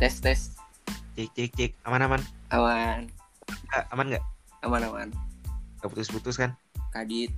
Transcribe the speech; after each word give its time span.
tes 0.00 0.14
tes 0.18 0.40
Cek 1.14 1.28
cek 1.36 1.50
cek. 1.52 1.70
Aman 1.84 2.00
aman. 2.00 2.22
aman 2.50 3.06
Nggak, 3.68 3.84
aman 3.92 4.06
nggak? 4.08 4.24
aman 4.60 4.82
aman 4.84 5.08
Gak 5.80 5.88
putus-putus 5.88 6.36
kan? 6.36 6.52
kadit 6.90 7.32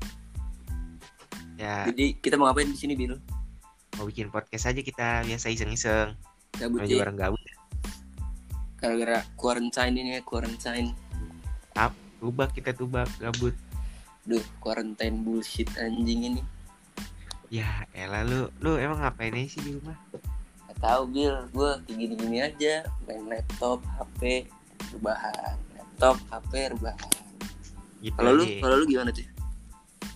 Ya 1.55 1.87
jadi 1.87 2.17
kita 2.17 2.35
mau 2.35 2.49
ngapain 2.49 2.67
di 2.67 2.79
sini 2.79 2.95
bil 2.95 3.19
mau 3.95 4.09
bikin 4.09 4.33
podcast 4.33 4.67
aja 4.67 4.81
kita 4.81 5.23
biasa 5.23 5.53
iseng-iseng. 5.53 6.17
gabut 6.57 6.81
Mau 6.81 6.89
ya 6.89 7.05
bareng 7.05 7.19
gabut. 7.19 7.39
gara-gara 8.77 9.23
quarantine 9.37 9.95
ini 9.95 10.19
quarantine 10.25 10.91
Tubak 12.19 12.55
kita 12.55 12.71
tubak 12.73 13.11
gabut. 13.19 13.51
duh 14.23 14.43
quarantine 14.59 15.21
bullshit 15.21 15.67
anjing 15.77 16.31
ini 16.31 16.43
Ya 17.51 17.85
elah 17.93 18.23
lu 18.25 18.47
lu 18.59 18.79
emang 18.79 19.03
ngapain 19.03 19.35
aja 19.35 19.49
sih 19.51 19.61
di 19.61 19.75
rumah? 19.77 19.99
Gak 20.83 20.99
tau 20.99 21.07
bil 21.07 21.31
gue 21.55 21.71
kayak 21.87 21.95
gini-gini 21.95 22.39
aja. 22.43 22.75
Main 23.07 23.31
laptop 23.31 23.79
hp 23.87 24.51
rebahan. 24.99 25.55
Laptop 25.79 26.19
hp 26.27 26.53
rebahan. 26.75 27.13
Gitu 28.03 28.19
kalau 28.19 28.35
lu 28.35 28.45
kalau 28.59 28.77
lu 28.83 28.85
gimana 28.91 29.15
tuh 29.15 29.23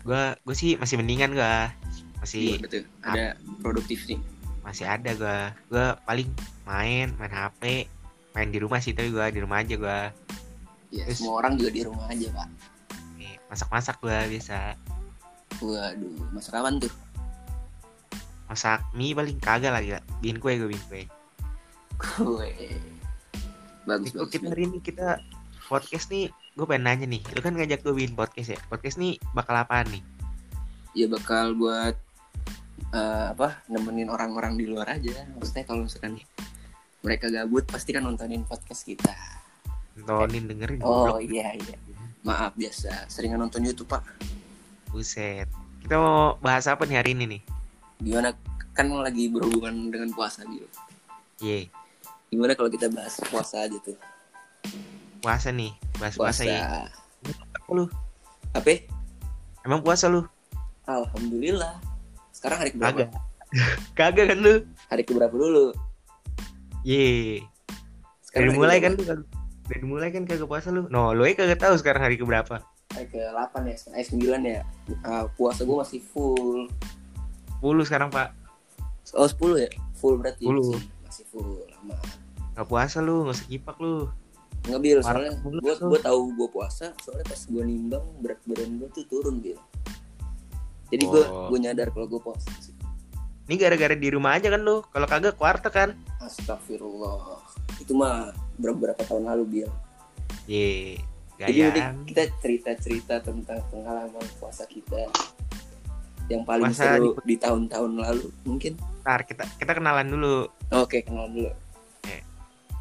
Gua 0.03 0.35
gua 0.43 0.55
sih 0.59 0.75
masih 0.75 0.99
mendingan 0.99 1.39
gua. 1.39 1.71
Masih 2.19 2.59
gimana 2.59 2.67
tuh 2.67 2.83
ada 3.07 3.39
produktif 3.63 4.11
nih 4.11 4.19
masih 4.67 4.91
ada 4.91 5.15
gua. 5.15 5.55
Gua 5.71 5.87
paling 6.03 6.27
main 6.67 7.15
main 7.15 7.31
HP 7.31 7.87
main 8.35 8.51
di 8.51 8.59
rumah 8.59 8.83
sih 8.83 8.91
tapi 8.91 9.15
gua 9.15 9.31
di 9.31 9.39
rumah 9.39 9.63
aja 9.63 9.79
gua. 9.79 10.11
Ya 10.91 11.07
Terus- 11.07 11.23
semua 11.23 11.47
orang 11.47 11.55
juga 11.55 11.71
di 11.71 11.83
rumah 11.87 12.11
aja 12.11 12.27
pak. 12.35 12.49
Masak-masak 13.47 14.03
gua 14.03 14.27
biasa. 14.27 14.75
Waduh 15.63 16.27
masak 16.35 16.59
apaan 16.59 16.83
tuh 16.83 16.91
masak 18.47 18.79
mie 18.95 19.15
paling 19.15 19.39
kagak 19.43 19.75
lagi 19.75 19.91
lah 19.99 20.03
bikin 20.23 20.39
kue 20.39 20.55
gue 20.55 20.69
bikin 20.71 20.87
kue. 20.87 21.03
Kue. 21.99 22.51
Bagus 23.87 24.15
bagus. 24.15 24.31
kita 24.31 24.47
hari 24.55 24.71
ini 24.71 24.79
kita 24.79 25.19
podcast 25.67 26.07
nih 26.15 26.31
gue 26.31 26.67
pengen 26.67 26.87
nanya 26.87 27.07
nih. 27.11 27.23
Lu 27.35 27.41
kan 27.43 27.59
ngajak 27.59 27.83
gue 27.83 27.95
bikin 27.95 28.15
podcast 28.15 28.55
ya? 28.55 28.59
Podcast 28.71 29.03
nih 29.03 29.19
bakal 29.35 29.59
apaan 29.59 29.91
nih? 29.91 30.03
Ya 30.95 31.11
bakal 31.11 31.59
buat 31.59 31.99
eh, 32.95 33.27
apa 33.35 33.61
nemenin 33.67 34.11
orang-orang 34.11 34.55
di 34.55 34.71
luar 34.71 34.95
aja. 34.95 35.27
Maksudnya 35.35 35.67
kalau 35.67 35.83
misalkan 35.91 36.23
mereka 37.03 37.27
gabut 37.31 37.67
pasti 37.67 37.91
kan 37.91 38.07
nontonin 38.07 38.47
podcast 38.47 38.87
kita. 38.87 39.15
Nontonin 39.99 40.47
dengerin 40.47 40.81
oh 40.87 41.19
goblok. 41.19 41.27
iya 41.27 41.51
iya. 41.59 41.77
Maaf 42.23 42.55
biasa. 42.55 43.11
Seringan 43.11 43.43
nonton 43.43 43.67
YouTube 43.67 43.91
pak. 43.91 44.07
Buset. 44.95 45.51
Kita 45.83 45.99
mau 45.99 46.39
bahas 46.39 46.67
apa 46.71 46.87
nih 46.87 46.99
hari 47.03 47.15
ini 47.15 47.27
nih 47.39 47.56
gimana? 48.01 48.37
Kan 48.77 48.93
lagi 48.93 49.33
berhubungan 49.33 49.89
dengan 49.89 50.13
puasa 50.13 50.45
gitu 50.45 50.69
Ye, 51.41 51.69
gimana 52.33 52.57
kalau 52.57 52.73
kita 52.73 52.89
bahas 52.89 53.17
puasa 53.29 53.65
aja 53.65 53.77
tuh? 53.81 53.97
Puasa 55.21 55.53
nih 55.53 55.73
bahas 56.01 56.17
puasa, 56.17 56.45
puasa. 56.45 56.49
Ya 56.49 56.65
Apa 57.57 57.71
lu? 57.73 57.85
Apa? 58.57 58.85
Emang 59.65 59.85
puasa 59.85 60.09
lu? 60.09 60.25
Alhamdulillah. 60.89 61.77
Sekarang 62.33 62.65
hari 62.65 62.71
keberapa? 62.73 63.05
Kagak. 63.05 63.11
kagak 63.99 64.27
kan 64.33 64.39
lu? 64.41 64.55
Hari 64.89 65.03
keberapa 65.05 65.35
dulu? 65.35 65.77
Ye. 66.87 67.45
Dari 68.33 68.49
mulai 68.53 68.81
kan? 68.81 68.97
lu 68.97 69.25
dari 69.67 69.83
mulai 69.83 70.09
kan 70.15 70.25
kagak 70.25 70.47
puasa 70.47 70.71
lu? 70.71 70.87
No 70.89 71.13
lu 71.13 71.27
aja 71.27 71.43
kagak 71.43 71.61
tahu 71.61 71.75
sekarang 71.77 72.07
hari 72.07 72.17
keberapa. 72.17 72.63
Hari 72.95 73.07
ke 73.11 73.19
8 73.19 73.67
ya 73.67 73.77
eh 73.99 74.07
9 74.07 74.41
ya. 74.47 74.63
Ah, 75.03 75.27
puasa 75.35 75.67
gue 75.67 75.77
masih 75.77 76.01
full 76.01 76.71
10 77.63 77.89
sekarang 77.89 78.09
pak 78.13 78.35
oh 79.17 79.29
10 79.29 79.65
ya 79.65 79.71
full 79.97 80.21
berarti 80.21 80.45
10. 80.45 81.07
masih, 81.07 81.25
full 81.31 81.65
lama 81.73 81.97
nggak 82.57 82.69
puasa 82.69 82.99
lu 83.05 83.29
nggak 83.29 83.37
usah 83.37 83.49
kipak 83.49 83.77
lu 83.81 84.09
Nggak 84.67 84.81
bil, 84.83 84.99
soalnya 84.99 85.33
gue 85.47 85.75
gue 85.79 86.01
tahu 86.03 86.21
gue 86.35 86.49
puasa, 86.51 86.91
soalnya 86.99 87.23
pas 87.31 87.39
gue 87.39 87.63
nimbang 87.63 88.03
berat 88.19 88.43
badan 88.51 88.83
gue 88.83 88.91
tuh 88.91 89.07
turun 89.07 89.39
bil. 89.39 89.55
Jadi 90.91 91.05
gue 91.07 91.23
Oh. 91.23 91.47
gue 91.55 91.59
nyadar 91.63 91.95
kalau 91.95 92.11
gue 92.11 92.19
puasa. 92.19 92.51
sih. 92.59 92.75
ini 93.47 93.63
gara-gara 93.63 93.95
di 93.95 94.11
rumah 94.11 94.35
aja 94.35 94.51
kan 94.51 94.59
lu 94.59 94.83
kalau 94.91 95.07
kagak 95.07 95.39
kuartek 95.39 95.71
kan 95.71 95.91
Astagfirullah. 96.19 97.39
Itu 97.79 97.95
mah 97.95 98.35
beberapa 98.59 98.99
tahun 99.07 99.31
lalu 99.31 99.45
bil. 99.47 99.71
ye 100.51 100.99
Jadi 101.39 101.71
kita 102.11 102.27
cerita-cerita 102.43 103.23
tentang 103.23 103.63
pengalaman 103.71 104.27
puasa 104.43 104.67
kita 104.67 105.07
yang 106.27 106.43
paling 106.43 106.69
Puasa 106.69 106.97
seru 106.97 107.15
di 107.23 107.37
tahun-tahun 107.37 107.91
lalu 107.95 108.27
mungkin. 108.43 108.75
ntar 109.01 109.23
kita 109.23 109.47
kita 109.57 109.73
kenalan 109.73 110.07
dulu 110.07 110.51
Oke 110.73 110.99
kenal 111.01 111.29
dulu. 111.29 111.51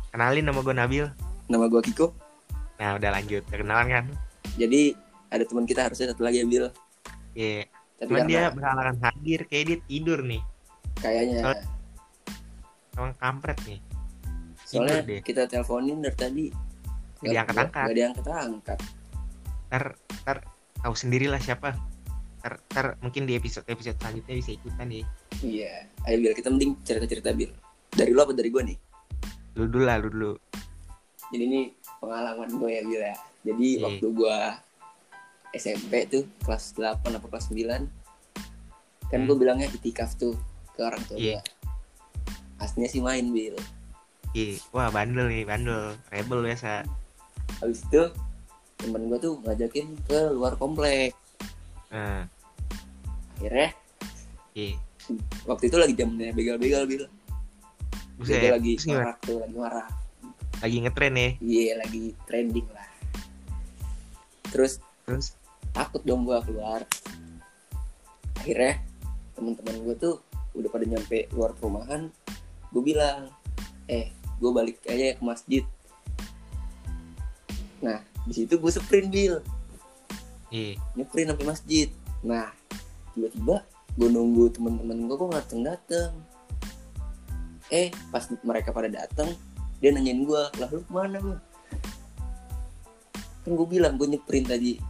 kenalin 0.10 0.42
nama 0.42 0.60
gue 0.60 0.74
Nabil 0.74 1.06
Nama 1.46 1.66
gue 1.68 1.82
Kiko. 1.84 2.08
nah 2.76 2.96
udah 2.96 3.10
lanjut 3.12 3.46
kenalan 3.48 3.88
kan 3.88 4.06
Jadi 4.56 4.96
ada 5.28 5.44
teman 5.44 5.64
kita 5.64 5.86
harusnya 5.86 6.10
satu 6.10 6.22
lagi 6.22 6.40
ya 6.40 6.46
bil. 6.46 6.66
ye 7.34 7.68
Tapi 7.96 8.10
cuman 8.10 8.26
dia 8.26 8.50
berhalangan 8.50 8.98
hadir 9.04 9.46
kayak 9.46 9.66
dia 9.68 9.78
tidur 9.86 10.20
nih 10.22 10.42
kayaknya 10.98 11.38
Soal- 11.44 11.66
emang 12.94 13.14
kampret 13.16 13.60
nih 13.64 13.80
soalnya 14.64 14.98
tidur 14.98 15.08
deh. 15.08 15.20
kita 15.22 15.42
teleponin 15.46 15.98
dari 16.00 16.16
tadi 16.16 16.46
Nggak 17.16 17.32
diangkat-angkat. 17.32 17.86
Gak 17.86 17.96
diangkat-angkat. 17.96 18.80
ntar 19.66 19.84
ntar 20.20 20.38
tahu 20.78 20.94
sendirilah 20.94 21.38
siapa 21.38 21.74
ntar, 22.46 22.62
ntar 22.70 22.86
mungkin 23.02 23.26
di 23.26 23.34
episode 23.34 23.66
episode 23.66 23.98
selanjutnya 23.98 24.38
bisa 24.38 24.54
ikutan 24.54 24.86
deh 24.86 25.02
Iya, 25.42 25.74
ayo 26.06 26.16
Bil, 26.22 26.32
kita 26.32 26.48
mending 26.48 26.78
cerita-cerita 26.80 27.34
Bil. 27.34 27.50
Dari 27.90 28.14
lo 28.14 28.22
apa 28.22 28.32
dari 28.32 28.48
gue 28.48 28.62
nih? 28.64 28.78
lu 29.56 29.66
dulu 29.66 29.82
lah 29.82 29.98
lu 29.98 30.08
dulu 30.08 30.32
Jadi 31.28 31.42
ini 31.44 31.62
pengalaman 31.98 32.54
gue 32.54 32.70
ya 32.70 32.82
Bil 32.84 33.02
ya. 33.02 33.16
Jadi 33.42 33.68
Iya. 33.72 33.82
waktu 33.82 34.08
gue 34.08 34.38
SMP 35.54 35.94
tuh 36.06 36.24
kelas 36.40 36.76
8 36.76 37.02
apa 37.10 37.26
kelas 37.26 37.50
9 37.50 37.90
kan 39.06 39.16
Hmm. 39.16 39.26
gue 39.26 39.36
bilangnya 39.36 39.66
itikaf 39.68 40.14
tuh 40.14 40.38
ke 40.72 40.82
orang 40.82 41.02
tua 41.04 41.18
Iya. 41.18 41.42
gue. 41.42 41.44
Aslinya 42.58 42.88
sih 42.88 43.02
main 43.02 43.26
Bil. 43.28 43.58
Iya, 44.32 44.62
wah 44.70 44.92
bandel 44.92 45.26
nih, 45.26 45.44
bandel, 45.44 45.98
rebel 46.12 46.44
biasa. 46.44 46.86
Habis 47.58 47.82
itu 47.84 48.04
temen 48.78 49.08
gue 49.08 49.18
tuh 49.18 49.40
ngajakin 49.42 49.98
ke 50.04 50.30
luar 50.30 50.54
komplek. 50.54 51.16
Nah, 51.88 52.28
Akhirnya 53.36 53.70
iya. 54.56 54.80
waktu 55.46 55.68
itu 55.68 55.78
lagi 55.78 55.94
zamannya 55.94 56.32
begal-begal 56.34 56.84
Bil. 56.88 57.06
Buset, 58.16 58.40
Begal 58.40 58.56
lagi 58.56 58.74
marah 58.88 59.16
tuh, 59.20 59.38
lagi 59.44 59.56
marah. 59.60 59.88
lagi 60.64 60.78
ngetren 60.88 61.16
ya. 61.20 61.30
Iya, 61.44 61.72
lagi 61.84 62.04
trending 62.26 62.68
lah. 62.72 62.88
Terus 64.56 64.80
Terus, 65.06 65.36
takut 65.76 66.02
dong 66.08 66.24
gua 66.24 66.40
keluar 66.42 66.88
akhirnya 68.46 68.78
teman-teman 69.34 69.76
gue 69.90 69.96
tuh 69.98 70.16
udah 70.54 70.70
pada 70.70 70.86
nyampe 70.86 71.26
luar 71.34 71.58
perumahan 71.58 72.14
gue 72.70 72.82
bilang 72.86 73.34
eh 73.90 74.14
gue 74.38 74.52
balik 74.54 74.78
aja 74.86 75.18
ke 75.18 75.24
masjid 75.26 75.64
nah 77.82 78.06
di 78.30 78.34
situ 78.38 78.62
gue 78.62 78.70
sprint 78.70 79.10
bil 79.10 79.42
iya, 80.54 80.78
nyeprin 80.94 81.34
sampai 81.34 81.46
masjid 81.50 81.90
nah 82.22 82.54
tiba-tiba 83.16 83.64
gue 83.96 84.08
nunggu 84.12 84.52
teman-teman 84.52 85.08
gue 85.08 85.16
kok 85.16 85.28
nggak 85.32 85.44
dateng 85.48 85.62
dateng 85.64 86.12
eh 87.72 87.90
pas 88.12 88.24
mereka 88.44 88.70
pada 88.76 88.92
datang 88.92 89.32
dia 89.80 89.90
nanyain 89.96 90.22
gue 90.28 90.42
lah 90.60 90.68
lu 90.70 90.84
ke 90.84 90.92
mana 90.92 91.18
lu 91.18 91.34
kan 93.46 93.54
gue 93.54 93.68
bilang 93.70 93.94
gue 94.02 94.10
nyeprin 94.10 94.42
tadi. 94.42 94.82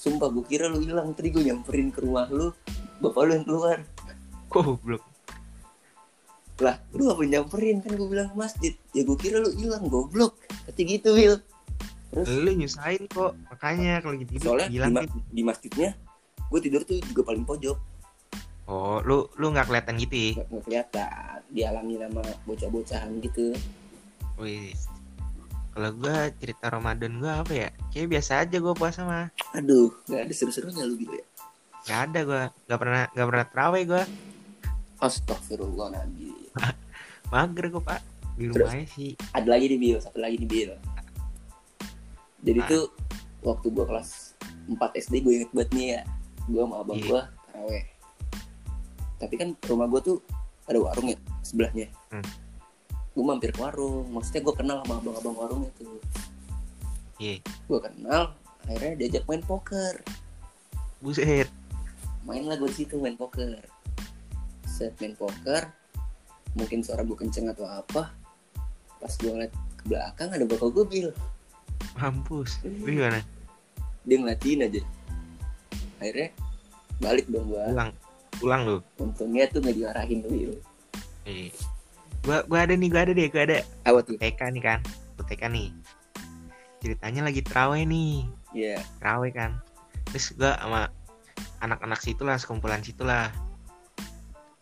Sumpah 0.00 0.32
gue 0.32 0.44
kira 0.48 0.64
lu 0.72 0.80
hilang. 0.80 1.12
Tadi 1.12 1.28
gue 1.28 1.44
nyamperin 1.44 1.92
ke 1.92 2.00
rumah 2.00 2.24
lu 2.32 2.48
bapak 3.04 3.22
lu 3.28 3.32
yang 3.36 3.44
keluar. 3.44 3.78
Goblok. 4.48 5.04
lah 6.56 6.80
lu 6.96 7.12
apa 7.12 7.20
nyamperin? 7.20 7.84
Kan 7.84 8.00
gue 8.00 8.08
bilang 8.08 8.32
ke 8.32 8.36
masjid. 8.40 8.72
Ya 8.96 9.04
gue 9.04 9.18
kira 9.20 9.44
lu 9.44 9.52
hilang 9.52 9.84
goblok. 9.92 10.40
Tapi 10.64 10.80
gitu 10.88 11.12
Will 11.12 11.36
terus? 12.16 12.32
Lu 12.32 12.48
nyusahin 12.48 13.04
kok, 13.12 13.36
makanya 13.52 14.00
kalau 14.00 14.16
gitu 14.16 14.40
soalnya 14.40 14.72
di, 14.72 14.80
bilang 14.80 14.92
ma- 14.96 15.04
di 15.04 15.42
masjidnya 15.44 15.90
gue 16.46 16.60
tidur 16.60 16.82
tuh 16.82 16.98
juga 17.02 17.22
paling 17.24 17.42
pojok 17.42 17.78
Oh, 18.66 18.98
lu 18.98 19.30
lu 19.36 19.50
nggak 19.50 19.70
kelihatan 19.70 19.94
gitu 19.96 20.10
ya? 20.12 20.30
nggak 20.34 20.46
nggak 20.48 20.62
kelihatan 20.64 21.38
dialami 21.48 21.94
sama 21.96 22.18
bocah-bocahan 22.42 23.10
gitu 23.20 23.54
Wih. 24.36 24.74
Kalau 25.70 25.90
gua 25.92 26.34
cerita 26.34 26.66
Ramadan 26.66 27.12
gua 27.16 27.44
apa 27.44 27.52
ya? 27.52 27.68
Kayak 27.88 28.08
biasa 28.10 28.42
aja 28.42 28.56
gua 28.58 28.72
puasa 28.72 29.04
mah. 29.04 29.30
aduh 29.52 29.94
nggak 30.04 30.18
ada 30.20 30.32
seru-serunya 30.32 30.82
lu 30.82 30.96
gitu 30.96 31.14
ya 31.14 31.26
Gak 31.84 32.00
ada 32.10 32.20
gua, 32.22 32.42
nggak 32.66 32.78
pernah 32.80 33.02
nggak 33.08 33.28
pernah 33.28 33.44
terawih 33.46 33.82
gua. 33.86 34.02
astagfirullah 34.98 35.88
nabi 35.92 36.34
Mager 37.30 37.70
gua 37.70 37.82
pak 37.84 38.00
di 38.34 38.50
rumahnya 38.50 38.86
sih. 38.88 39.14
ada 39.30 39.46
lagi 39.46 39.68
nih 39.68 39.78
Bil 39.78 39.98
satu 39.98 40.18
lagi 40.18 40.36
nih 40.36 40.48
Bil 40.48 40.72
jadi 42.42 42.60
Ah. 42.60 42.68
tuh 42.68 42.84
waktu 43.42 43.66
gua 43.70 43.86
kelas 43.86 44.34
4 44.66 44.74
SD 44.98 45.22
gue 45.22 45.32
inget 45.36 45.50
banget 45.54 45.70
nih 45.70 45.86
ya 45.92 46.02
gue 46.46 46.60
sama 46.62 46.76
abang 46.82 46.98
Iya. 46.98 47.06
gua 47.06 47.20
taraweh 47.50 47.84
tapi 49.16 49.34
kan 49.40 49.48
rumah 49.64 49.86
gua 49.88 50.00
tuh 50.04 50.18
ada 50.66 50.76
warung 50.82 51.08
ya 51.08 51.18
sebelahnya. 51.40 51.86
Hmm. 52.10 52.26
gue 53.16 53.24
mampir 53.24 53.48
ke 53.48 53.60
warung 53.64 54.12
maksudnya 54.12 54.44
gue 54.44 54.54
kenal 54.60 54.76
sama 54.84 55.00
abang-abang 55.00 55.36
warungnya 55.40 55.70
tuh 55.80 55.96
Iya. 57.16 57.40
gue 57.40 57.80
kenal 57.80 58.36
akhirnya 58.68 58.92
diajak 59.00 59.24
main 59.24 59.40
poker. 59.40 59.94
Buset. 61.00 61.48
Main 62.28 62.44
lah 62.44 62.60
gue 62.60 62.68
situ 62.68 62.98
main 63.00 63.16
poker. 63.16 63.56
Set 64.68 64.92
main 65.00 65.16
poker. 65.16 65.70
Mungkin 66.58 66.84
suara 66.84 67.06
gue 67.06 67.16
kenceng 67.16 67.48
atau 67.48 67.64
apa 67.64 68.12
pas 69.00 69.12
gue 69.16 69.30
ngeliat 69.32 69.52
ke 69.80 69.84
belakang 69.88 70.28
ada 70.34 70.44
bakal 70.44 70.68
gue 70.68 70.84
bil. 70.84 71.08
Mampus. 71.96 72.60
Lu 72.66 72.90
gimana? 72.90 73.24
Dia 74.04 74.16
ngeliatin 74.20 74.66
aja 74.66 74.80
akhirnya 76.06 76.30
balik 77.02 77.26
dong 77.28 77.50
gue 77.50 77.60
pulang. 77.60 77.90
Pulang 78.36 78.62
lu. 78.68 78.76
Untungnya 79.00 79.44
tuh 79.48 79.64
nggak 79.64 79.76
diarahin 79.76 80.18
tuh 80.22 80.30
bil 80.30 80.54
Iya. 81.26 81.50
gua 82.22 82.38
gua 82.46 82.58
ada 82.62 82.74
nih 82.78 82.88
gua 82.90 83.02
ada 83.02 83.12
deh 83.16 83.26
gua 83.26 83.42
ada. 83.42 83.58
Apa 83.82 83.98
tuh? 84.06 84.14
TK 84.18 84.40
nih 84.54 84.62
kan. 84.62 84.78
Gua 85.18 85.24
TK 85.26 85.42
nih. 85.50 85.68
Ceritanya 86.78 87.20
lagi 87.26 87.40
terawih 87.42 87.82
nih. 87.82 88.14
Iya. 88.54 88.78
Terawih 89.02 89.32
kan. 89.34 89.50
Terus 90.12 90.36
gua 90.38 90.54
sama 90.60 90.80
anak-anak 91.64 91.98
situ 91.98 92.22
lah 92.22 92.36
sekumpulan 92.38 92.84
situ 92.84 93.02
lah 93.02 93.32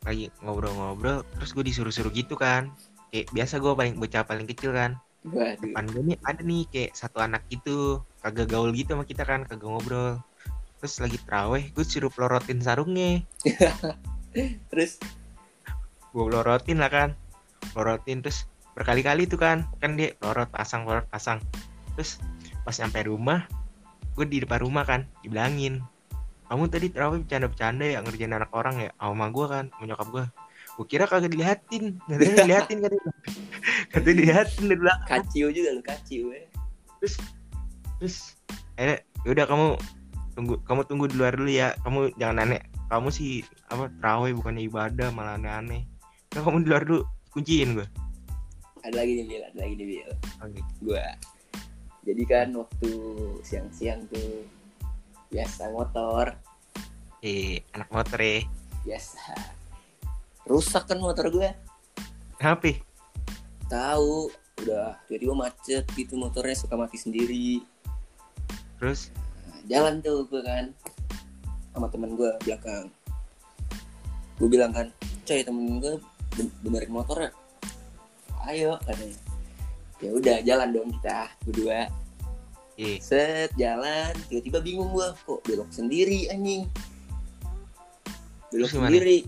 lagi 0.05 0.29
ngobrol-ngobrol 0.45 1.25
terus 1.33 1.57
gue 1.57 1.65
disuruh-suruh 1.65 2.13
gitu 2.13 2.37
kan. 2.37 2.73
Kayak 3.09 3.33
biasa 3.33 3.55
gue 3.57 3.73
paling 3.73 3.95
bocah 3.97 4.23
paling 4.25 4.45
kecil 4.49 4.77
kan. 4.77 5.01
Waduh. 5.25 5.61
Depan 5.65 5.85
gue 5.89 6.03
nih 6.13 6.17
ada 6.25 6.41
nih 6.45 6.63
kayak 6.69 6.93
satu 6.93 7.25
anak 7.25 7.45
gitu. 7.49 8.05
Kagak 8.21 8.53
gaul 8.53 8.73
gitu 8.77 8.93
sama 8.93 9.09
kita 9.09 9.25
kan. 9.25 9.49
Kagak 9.49 9.65
ngobrol 9.65 10.21
terus 10.85 11.01
lagi 11.01 11.17
terawih 11.25 11.73
gue 11.73 11.81
suruh 11.81 12.13
pelorotin 12.13 12.61
sarungnya. 12.61 13.25
Terus? 14.69 15.01
Gue 16.13 16.25
pelorotin 16.29 16.77
lah 16.77 16.93
kan. 16.93 17.17
Pelorotin 17.73 18.21
terus 18.21 18.45
berkali-kali 18.77 19.25
tuh 19.25 19.41
kan. 19.41 19.65
Kan 19.81 19.97
dia 19.97 20.13
pelorot 20.21 20.53
pasang 20.53 20.85
pelorot 20.85 21.09
pasang. 21.09 21.41
Terus 21.97 22.21
pas 22.69 22.77
nyampe 22.77 23.01
rumah 23.09 23.49
gue 24.13 24.29
di 24.29 24.45
depan 24.45 24.61
rumah 24.61 24.85
kan 24.85 25.09
dibilangin 25.25 25.81
kamu 26.47 26.71
tadi 26.71 26.87
terawih 26.93 27.25
bercanda-bercanda 27.25 27.89
ya 27.89 27.99
ngerjain 28.05 28.37
anak 28.37 28.53
orang 28.53 28.77
ya? 28.85 28.93
Sama 29.01 29.33
gue 29.33 29.47
kan 29.49 29.65
sama 29.73 29.85
nyokap 29.89 30.09
gue. 30.13 30.25
Gue 30.77 30.85
kira 30.85 31.09
kagak 31.09 31.33
dilihatin 31.33 31.97
katanya 32.05 32.37
dilihatin 32.45 32.79
kan 32.85 32.93
katanya 33.97 34.17
dilihatin 34.21 34.63
dari 34.69 34.81
belakang. 34.85 35.09
Kaciu 35.09 35.49
juga 35.49 35.69
lu 35.73 35.81
kaciu 35.81 36.29
ya 36.29 36.45
terus 37.01 37.15
terus 37.97 38.17
eh 38.77 39.01
udah 39.25 39.49
kamu 39.49 39.69
tunggu 40.35 40.61
kamu 40.67 40.83
tunggu 40.87 41.07
di 41.09 41.17
luar 41.17 41.35
dulu 41.39 41.51
ya. 41.51 41.73
Kamu 41.83 42.15
jangan 42.19 42.45
aneh. 42.45 42.63
Kamu 42.91 43.09
sih 43.09 43.43
apa 43.71 43.91
terawih 43.99 44.37
bukannya 44.37 44.67
ibadah 44.69 45.09
malah 45.15 45.41
aneh-aneh. 45.41 45.87
Nah, 46.35 46.41
kamu 46.43 46.67
di 46.67 46.69
luar 46.69 46.83
dulu. 46.85 47.03
Kunciin 47.35 47.75
gue 47.75 47.89
ada 48.85 49.01
lagi 49.01 49.13
nih 49.17 49.25
bil. 49.25 49.43
Ada 49.49 49.59
lagi 49.65 49.75
nih 49.81 49.87
bil. 49.89 50.11
Oke. 50.45 50.61
Gue 50.85 51.07
jadi 52.05 52.23
kan 52.29 52.49
waktu 52.53 52.93
siang-siang 53.41 54.05
tuh 54.13 54.45
biasa 55.33 55.73
motor. 55.73 56.37
Eh 57.25 57.65
anak 57.73 57.89
motor 57.89 58.21
ya. 58.21 58.45
Biasa. 58.85 59.33
Rusak 60.45 60.85
kan 60.85 61.01
motor 61.01 61.33
gue 61.33 61.49
apa 62.45 62.71
tahu. 63.73 64.29
Udah 64.61 65.01
tiba-tiba 65.09 65.35
macet 65.35 65.85
gitu 65.97 66.21
motornya 66.21 66.53
suka 66.53 66.77
mati 66.77 67.01
sendiri. 67.01 67.65
Terus 68.77 69.09
jalan 69.71 70.01
tuh 70.05 70.27
gue 70.29 70.43
kan. 70.45 70.71
Sama 71.75 71.87
temen 71.91 72.15
gue 72.15 72.31
belakang. 72.47 72.87
Gue 74.39 74.49
bilang 74.51 74.73
kan 74.75 74.91
coy 75.25 75.41
temen 75.41 75.81
gue 75.81 75.99
ben- 76.37 76.55
benerin 76.63 76.93
motor 76.93 77.19
ya? 77.19 77.31
Ayo 78.49 78.77
katanya. 78.85 79.19
Ya 80.03 80.11
udah 80.13 80.37
jalan 80.45 80.69
dong 80.75 80.91
kita 81.01 81.33
berdua. 81.49 81.89
Eh 82.77 82.99
set 83.01 83.55
jalan. 83.55 84.13
Tiba-tiba 84.29 84.59
bingung 84.61 84.91
gue 84.93 85.09
kok 85.25 85.41
belok 85.47 85.71
sendiri 85.71 86.29
anjing? 86.29 86.69
Belok 88.53 88.69
Terus 88.69 88.77
gimana? 88.77 88.91
sendiri. 88.93 89.19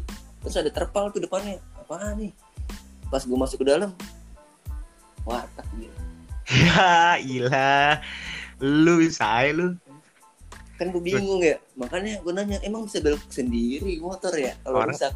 Terus 0.45 0.57
ada 0.61 0.71
terpal 0.71 1.11
tuh 1.11 1.23
depannya. 1.23 1.59
Apaan 1.81 2.19
nih? 2.21 2.33
Pas 3.09 3.23
gue 3.23 3.39
masuk 3.39 3.63
ke 3.63 3.67
dalam 3.71 3.95
warteg 5.27 5.67
gitu 5.83 5.99
ya 6.63 7.19
ilah 7.19 7.99
lu 8.63 9.03
saya 9.11 9.51
lu 9.51 9.75
kan 10.77 10.93
gue 10.93 11.03
bingung 11.03 11.41
ya. 11.41 11.57
Makanya 11.77 12.21
gue 12.21 12.33
nanya 12.33 12.59
emang 12.63 12.85
bisa 12.85 13.01
belok 13.01 13.25
sendiri 13.33 13.97
motor 13.99 14.33
ya? 14.37 14.53
Kalau 14.63 14.85
Orang- 14.85 14.93
rusak. 14.97 15.13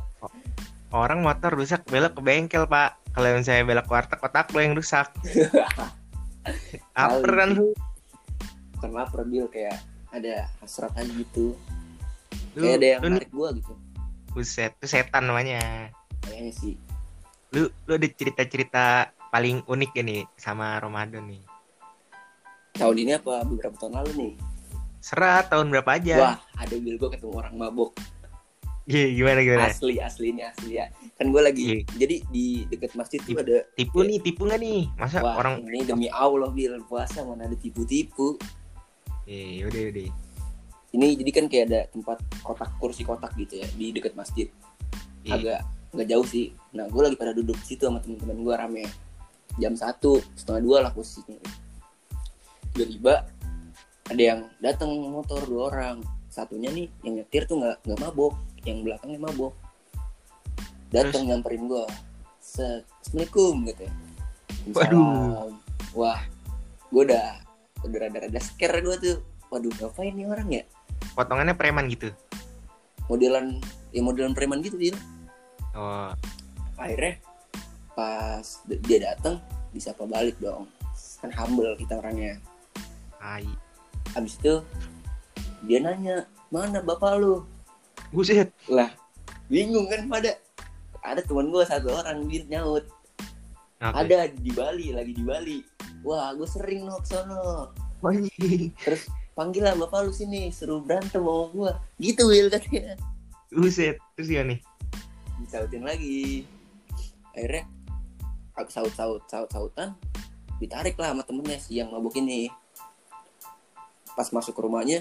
orang 0.91 1.21
motor 1.23 1.51
rusak 1.55 1.87
belok 1.87 2.19
ke 2.19 2.23
bengkel 2.25 2.65
pak. 2.67 2.99
Kalau 3.15 3.29
saya 3.45 3.63
belok 3.63 3.87
ke 3.87 3.93
warteg 3.95 4.19
kotak 4.19 4.51
lo 4.51 4.61
yang 4.61 4.75
rusak. 4.75 5.07
Aper 6.97 7.33
kan 7.37 7.51
lu 7.55 7.71
bukan 8.79 8.91
lapar 8.97 9.23
bil. 9.29 9.47
Kayak 9.53 9.79
ada 10.11 10.49
hasrat 10.59 10.91
aja 10.97 11.13
gitu. 11.13 11.55
Lu, 12.59 12.67
kayak 12.67 12.77
ada 12.83 12.87
yang 12.87 13.01
lu 13.05 13.09
narik 13.15 13.31
gue 13.31 13.49
gitu. 13.63 13.73
Buset 14.35 14.73
itu 14.81 14.87
setan 14.91 15.29
namanya. 15.31 15.91
Kayaknya 16.27 16.53
sih. 16.57 16.75
Lu 17.55 17.71
lu 17.87 17.93
ada 17.95 18.09
cerita-cerita 18.11 18.85
paling 19.31 19.63
unik 19.67 19.91
ya 19.95 20.03
nih 20.03 20.23
sama 20.35 20.79
Ramadan 20.83 21.27
nih? 21.31 21.43
Tahun 22.79 22.97
ini 22.99 23.13
apa? 23.15 23.43
Beberapa 23.47 23.77
tahun 23.79 23.95
lalu 24.03 24.11
nih 24.19 24.33
serat 25.01 25.49
tahun 25.49 25.73
berapa 25.73 25.91
aja? 25.97 26.17
Wah 26.21 26.37
ada 26.61 26.75
bil 26.77 26.97
gue 27.01 27.11
ketemu 27.11 27.35
orang 27.35 27.55
mabok 27.57 27.93
Iya, 28.91 29.07
gimana 29.15 29.39
gimana? 29.47 29.71
Asli 29.71 30.03
asli 30.03 30.35
ini 30.35 30.43
asli 30.43 30.71
ya. 30.75 30.91
Kan 31.15 31.31
gue 31.31 31.39
lagi 31.39 31.63
Iya. 31.63 31.79
jadi 31.95 32.17
di 32.27 32.67
dekat 32.67 32.99
masjid 32.99 33.23
tuh 33.23 33.39
ada 33.39 33.63
tipu 33.79 34.03
nih 34.03 34.19
tipu 34.19 34.51
nggak 34.51 34.59
nih? 34.59 34.91
Masa 34.99 35.23
wah 35.23 35.39
orang 35.39 35.63
ini 35.71 35.87
demi 35.87 36.09
allah 36.11 36.51
bil. 36.51 36.75
Puasa 36.91 37.23
mana 37.23 37.47
ada 37.47 37.55
tipu-tipu. 37.55 38.35
Eh 39.31 39.63
udah 39.63 39.83
udah. 39.95 40.11
Ini 40.91 41.07
jadi 41.23 41.31
kan 41.31 41.45
kayak 41.47 41.65
ada 41.71 41.81
tempat 41.87 42.19
kotak 42.43 42.71
kursi 42.83 43.07
kotak 43.07 43.31
gitu 43.39 43.63
ya 43.63 43.67
di 43.79 43.95
dekat 43.95 44.19
masjid. 44.19 44.51
Iya. 45.23 45.37
agak 45.39 45.61
nggak 45.95 46.09
jauh 46.11 46.27
sih. 46.27 46.51
Nah 46.75 46.91
gue 46.91 47.03
lagi 47.05 47.15
pada 47.15 47.31
duduk 47.31 47.55
di 47.63 47.67
situ 47.77 47.87
sama 47.87 48.03
teman-teman 48.03 48.43
gue 48.43 48.55
rame. 48.59 48.85
Jam 49.61 49.79
satu 49.79 50.19
setengah 50.35 50.63
dua 50.67 50.77
lah 50.83 50.91
posisinya. 50.91 51.39
Tiba-tiba 52.75 53.23
ada 54.11 54.23
yang 54.23 54.41
datang 54.59 54.91
motor 55.07 55.39
dua 55.47 55.63
orang. 55.71 56.03
Satunya 56.31 56.71
nih 56.75 56.91
yang 57.07 57.23
nyetir 57.23 57.47
tuh 57.47 57.63
nggak 57.63 57.87
nggak 57.87 58.01
mabok. 58.03 58.35
Yang 58.67 58.79
belakangnya 58.91 59.21
mabok. 59.23 59.55
Datang 60.91 61.31
nyamperin 61.31 61.71
gue 61.71 61.87
assalamualaikum 62.43 63.55
gitu 63.71 63.83
ya. 63.87 63.93
Waduh. 64.75 65.55
Wah 65.95 66.21
gue 66.91 67.03
udah 67.07 67.39
udah 67.87 67.99
rada-rada 68.03 68.41
scare 68.43 68.83
gue 68.83 68.97
tuh. 68.99 69.19
Waduh 69.55 69.71
ngapain 69.79 70.11
nih 70.11 70.27
orang 70.27 70.49
ya? 70.51 70.63
Potongannya 71.15 71.55
preman 71.55 71.87
gitu? 71.87 72.11
Modelan 73.07 73.63
ya 73.95 74.03
modelan 74.03 74.35
preman 74.35 74.59
gitu 74.67 74.75
dia. 74.75 74.99
Oh. 75.79 76.11
Akhirnya 76.75 77.23
pas 77.95 78.43
dia 78.67 78.99
datang 79.15 79.39
disapa 79.71 80.03
balik 80.11 80.35
dong. 80.43 80.67
Kan 81.23 81.31
humble 81.31 81.79
kita 81.79 82.03
orangnya. 82.03 82.43
Ai 83.23 83.47
habis 84.15 84.37
itu 84.41 84.65
dia 85.67 85.79
nanya 85.83 86.27
mana 86.51 86.83
bapak 86.83 87.21
lu? 87.21 87.47
Buset. 88.11 88.51
Lah 88.67 88.91
bingung 89.51 89.87
kan 89.91 90.07
pada. 90.11 90.39
Ada 91.01 91.25
teman 91.25 91.49
gue 91.49 91.65
satu 91.65 91.97
orang 91.97 92.29
dia 92.29 92.45
nyaut. 92.47 92.85
Apa? 93.81 94.05
ada 94.05 94.29
di 94.29 94.53
Bali 94.53 94.93
lagi 94.93 95.17
di 95.17 95.25
Bali. 95.25 95.59
Wah 96.05 96.37
gue 96.37 96.45
sering 96.45 96.85
no 96.85 97.01
sono. 97.05 97.73
Terus 98.85 99.09
panggil 99.33 99.65
lah 99.65 99.75
bapak 99.77 100.05
lu 100.05 100.13
sini 100.13 100.53
seru 100.53 100.85
berantem 100.85 101.25
sama 101.25 101.49
gue 101.53 101.73
gitu 102.01 102.29
Will 102.29 102.53
katanya. 102.53 103.01
Buset 103.49 103.97
terus 104.17 104.29
ya 104.29 104.45
nih? 104.45 104.61
Disautin 105.41 105.89
lagi. 105.89 106.45
Akhirnya 107.33 107.65
aku 108.61 108.69
saut 108.69 108.93
saut 108.93 109.25
saut 109.25 109.49
sautan 109.49 109.97
ditarik 110.61 110.93
lah 111.01 111.17
sama 111.17 111.25
temennya 111.25 111.57
si 111.57 111.81
yang 111.81 111.89
mabuk 111.89 112.13
ini 112.21 112.53
pas 114.15 114.29
masuk 114.31 114.57
ke 114.57 114.61
rumahnya 114.63 114.99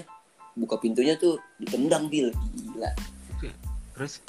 buka 0.58 0.76
pintunya 0.82 1.14
tuh 1.14 1.38
ditendang 1.62 2.10
bil. 2.10 2.34
Gila. 2.74 2.90
Terus? 3.94 4.24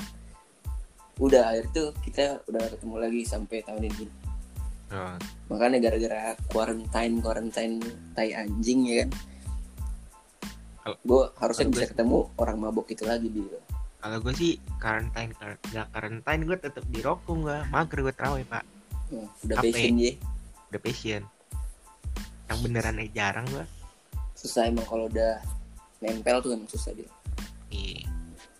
Udah 1.15 1.53
akhir 1.53 1.71
tuh 1.71 1.87
kita 2.03 2.43
udah 2.49 2.63
ketemu 2.75 2.95
lagi 2.99 3.21
sampai 3.23 3.63
tahun 3.63 3.87
ini. 3.87 4.05
Oh, 4.91 5.15
makanya 5.47 5.79
gara-gara 5.79 6.35
quarantine 6.51 7.23
quarantine 7.23 7.79
tai 8.11 8.35
anjing 8.35 8.83
ya 8.83 8.95
kan? 9.07 9.09
Gue 11.07 11.31
harusnya 11.39 11.71
bisa 11.71 11.87
gue- 11.87 11.91
ketemu 11.95 12.17
orang 12.35 12.57
mabok 12.59 12.91
itu 12.91 13.07
lagi 13.07 13.31
bil. 13.31 13.47
Kalau 14.01 14.17
gue 14.19 14.33
sih 14.35 14.59
quarantine 14.81 15.31
nggak 15.71 15.87
quarantine 15.95 16.41
gue 16.43 16.57
tetap 16.59 16.83
di 16.91 16.99
rokung 16.99 17.47
gue 17.47 17.63
mager 17.71 18.03
gue 18.03 18.11
terawih 18.11 18.43
pak. 18.43 18.67
Hmm, 19.07 19.27
udah 19.47 19.55
Capek. 19.63 19.71
passion 19.71 19.95
ya 19.95 20.11
udah 20.67 20.81
passion. 20.83 21.21
Yang 22.51 22.59
beneran 22.67 22.99
aja 22.99 23.11
jarang 23.15 23.47
gue 23.47 23.63
susah 24.41 24.65
emang 24.65 24.85
kalau 24.89 25.05
udah 25.05 25.37
nempel 26.01 26.41
tuh 26.41 26.57
emang 26.57 26.65
susah 26.65 26.97
dia 26.97 27.05
Iya. 27.71 28.03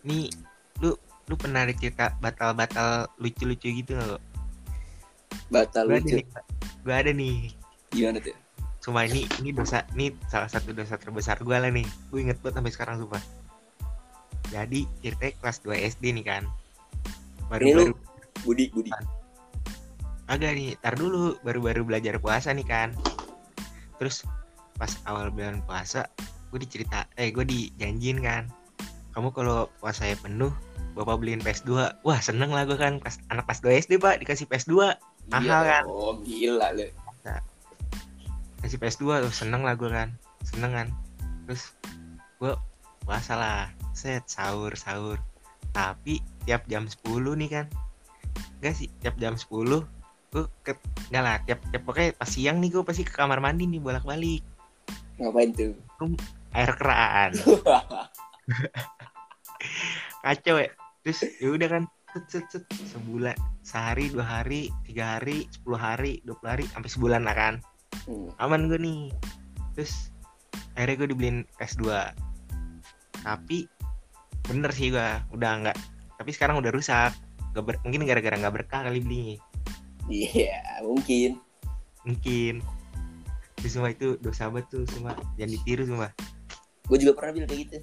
Nih, 0.02 0.30
lu 0.80 0.94
lu 1.28 1.34
pernah 1.36 1.66
ada 1.68 1.74
cerita 1.76 2.14
batal-batal 2.18 3.10
lucu-lucu 3.18 3.68
gitu 3.82 3.92
nggak? 3.92 4.08
lo? 4.08 4.18
batal 5.52 5.84
gue 5.84 5.96
ada 5.96 6.04
lucu 6.06 6.14
nih 6.16 6.26
gue 6.82 6.94
ada 6.94 7.10
nih 7.12 7.36
gimana 7.92 8.18
tuh 8.20 8.36
Sumpah 8.82 9.06
ini 9.06 9.22
ini 9.38 9.54
dosa 9.54 9.86
ini 9.94 10.10
salah 10.26 10.50
satu 10.50 10.74
dosa 10.74 10.98
terbesar 10.98 11.38
gue 11.38 11.54
lah 11.54 11.70
nih. 11.70 11.86
Gue 12.10 12.26
inget 12.26 12.42
banget 12.42 12.58
sampai 12.58 12.72
sekarang 12.74 12.96
sumpah. 12.98 13.22
Jadi 14.50 14.90
ceritanya 14.98 15.38
kelas 15.38 15.58
2 15.62 15.86
SD 15.86 16.04
nih 16.18 16.26
kan. 16.26 16.42
Baru 17.46 17.62
Ini 17.62 17.72
baru 17.78 17.90
lu- 17.94 18.00
Budi 18.42 18.64
Budi 18.74 18.90
agak 20.26 20.50
nih, 20.58 20.74
tar 20.82 20.98
dulu 20.98 21.38
baru-baru 21.46 21.86
belajar 21.86 22.18
puasa 22.18 22.50
nih 22.50 22.66
kan. 22.66 22.90
Terus 24.02 24.26
pas 24.82 24.98
awal 25.06 25.30
bulan 25.30 25.62
puasa, 25.62 26.10
gue 26.50 26.58
dicerita, 26.58 27.06
eh 27.14 27.30
gue 27.30 27.46
dijanjin 27.46 28.18
kan, 28.18 28.50
kamu 29.14 29.30
kalau 29.30 29.70
puasanya 29.78 30.18
penuh, 30.18 30.50
bapak 30.98 31.22
beliin 31.22 31.38
PS2. 31.38 32.02
Wah 32.02 32.18
seneng 32.18 32.50
lah 32.50 32.66
gue 32.66 32.74
kan, 32.74 32.98
pas 32.98 33.14
anak 33.30 33.46
pas 33.46 33.62
2 33.62 33.78
SD 33.78 34.02
pak 34.02 34.18
dikasih 34.18 34.50
PS2, 34.50 34.98
Mahal 35.30 35.62
kan? 35.62 35.82
oh 35.86 36.18
gila 36.26 36.74
lu 36.74 36.90
kasih 38.62 38.78
PS2 38.78 39.22
tuh 39.22 39.30
seneng 39.30 39.62
lah 39.62 39.78
gue 39.78 39.86
kan, 39.86 40.10
seneng 40.42 40.74
kan. 40.74 40.88
Terus 41.46 41.70
gue 42.42 42.54
puasa 43.06 43.38
lah, 43.38 43.70
set 43.94 44.26
sahur 44.26 44.74
sahur. 44.74 45.22
Tapi 45.70 46.18
tiap 46.42 46.66
jam 46.66 46.90
10 46.90 47.06
nih 47.38 47.50
kan, 47.50 47.66
enggak 48.58 48.74
sih 48.74 48.90
tiap 48.98 49.14
jam 49.18 49.38
10 49.38 49.46
gue 50.32 50.44
ke 50.66 50.72
enggak 51.10 51.22
lah 51.22 51.36
tiap 51.44 51.60
tiap 51.70 51.82
pokoknya 51.86 52.10
pas 52.16 52.30
siang 52.30 52.58
nih 52.62 52.70
gue 52.72 52.82
pasti 52.82 53.02
ke 53.04 53.12
kamar 53.12 53.42
mandi 53.42 53.68
nih 53.68 53.82
bolak 53.82 54.06
balik 54.06 54.40
ngapain 55.22 55.50
tuh? 55.54 55.72
Air 56.52 56.72
keran 56.76 57.32
kacau 60.22 60.56
ya. 60.62 60.70
Terus 61.02 61.20
ya 61.42 61.48
udah 61.50 61.68
kan 61.68 61.82
set, 62.14 62.24
set, 62.30 62.46
set, 62.50 62.64
sebulan 62.94 63.34
sehari 63.66 64.10
dua 64.10 64.22
hari 64.22 64.70
tiga 64.86 65.18
hari 65.18 65.50
sepuluh 65.50 65.78
hari 65.78 66.22
dua 66.22 66.38
puluh 66.38 66.50
hari 66.58 66.64
sampai 66.70 66.90
sebulan 66.90 67.22
lah 67.26 67.34
kan. 67.34 67.54
Hmm. 68.06 68.30
aman 68.38 68.70
gue 68.70 68.78
nih. 68.78 69.10
Terus 69.74 70.10
akhirnya 70.74 70.96
gue 71.04 71.08
dibeliin 71.12 71.38
PS2 71.60 71.84
tapi 73.22 73.70
bener 74.50 74.74
sih 74.74 74.90
gue 74.90 75.08
udah 75.30 75.50
nggak 75.62 75.78
tapi 76.18 76.30
sekarang 76.34 76.58
udah 76.58 76.70
rusak. 76.74 77.14
Gak 77.52 77.64
ber- 77.68 77.82
mungkin 77.84 78.08
gara-gara 78.08 78.32
nggak 78.38 78.54
berkah 78.62 78.80
kali 78.88 79.04
belinya. 79.04 79.36
Iya 80.08 80.82
mungkin. 80.82 81.38
Mungkin 82.02 82.54
itu 83.62 83.78
semua 83.78 83.94
itu 83.94 84.18
dosa 84.18 84.50
banget 84.50 84.66
tuh 84.74 84.82
semua 84.90 85.14
jangan 85.38 85.50
ditiru 85.54 85.86
semua. 85.86 86.08
Gue 86.90 86.98
juga 86.98 87.14
pernah 87.14 87.32
bilang 87.38 87.48
kayak 87.54 87.60
gitu. 87.70 87.78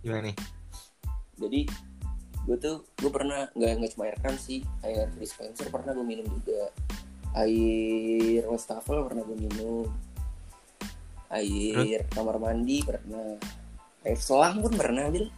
Gimana 0.00 0.32
nih? 0.32 0.36
Jadi 1.36 1.60
gue 2.48 2.56
tuh 2.56 2.76
gue 2.96 3.10
pernah 3.12 3.52
nggak 3.52 3.72
nggak 3.84 3.90
cuma 3.92 4.08
air 4.08 4.16
kan 4.24 4.32
sih 4.40 4.64
air 4.80 5.12
dispenser 5.20 5.68
pernah 5.68 5.92
gue 5.92 6.06
minum 6.08 6.24
juga. 6.40 6.72
Air 7.36 8.48
wastafel 8.48 9.04
pernah 9.04 9.20
gue 9.28 9.36
minum. 9.36 9.84
Air 11.28 12.08
kamar 12.08 12.40
mandi 12.40 12.80
pernah. 12.80 13.36
Air 14.08 14.16
selang 14.16 14.64
pun 14.64 14.72
pernah 14.72 15.12
bil. 15.12 15.28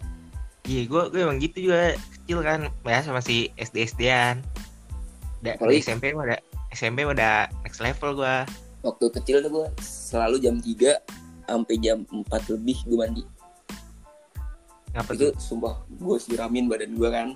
Iya, 0.62 0.86
gue 0.86 1.02
gue 1.10 1.20
emang 1.26 1.42
gitu 1.42 1.58
juga 1.58 1.98
kecil 2.22 2.38
kan, 2.46 2.70
biasa 2.86 3.10
masih 3.10 3.50
SD 3.58 3.82
SDan. 3.82 4.46
Da, 5.42 5.58
SMP 5.58 6.14
mah 6.14 6.22
ada 6.30 6.38
SMP 6.70 7.02
mah 7.02 7.18
udah 7.18 7.50
next 7.66 7.82
level 7.82 8.22
gue. 8.22 8.36
Waktu 8.82 9.04
kecil 9.12 9.36
tuh 9.40 9.50
gue 9.52 9.66
selalu 9.80 10.36
jam 10.38 10.56
3 10.56 10.98
sampai 11.44 11.74
jam 11.78 11.98
4 12.04 12.22
lebih 12.52 12.78
gue 12.84 12.98
mandi 12.98 13.24
Ngapa 14.92 15.10
itu 15.10 15.24
tuh? 15.24 15.32
sumpah 15.38 15.74
gue 15.88 16.16
siramin 16.18 16.66
badan 16.66 16.92
gue 16.92 17.08
kan 17.08 17.28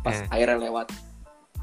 pas 0.00 0.16
Eh. 0.18 0.26
airnya 0.34 0.58
lewat 0.62 0.90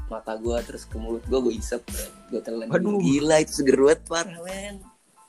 mata 0.08 0.32
gue 0.34 0.56
terus 0.62 0.82
ke 0.82 0.96
mulut 0.96 1.20
gue 1.22 1.36
gue 1.38 1.52
isep 1.52 1.82
gue 2.28 2.40
telan 2.40 2.66
Waduh. 2.66 2.96
gila 2.96 3.36
itu 3.38 3.52
seger 3.54 3.76
banget 3.76 4.00
parah 4.06 4.38
men 4.40 4.76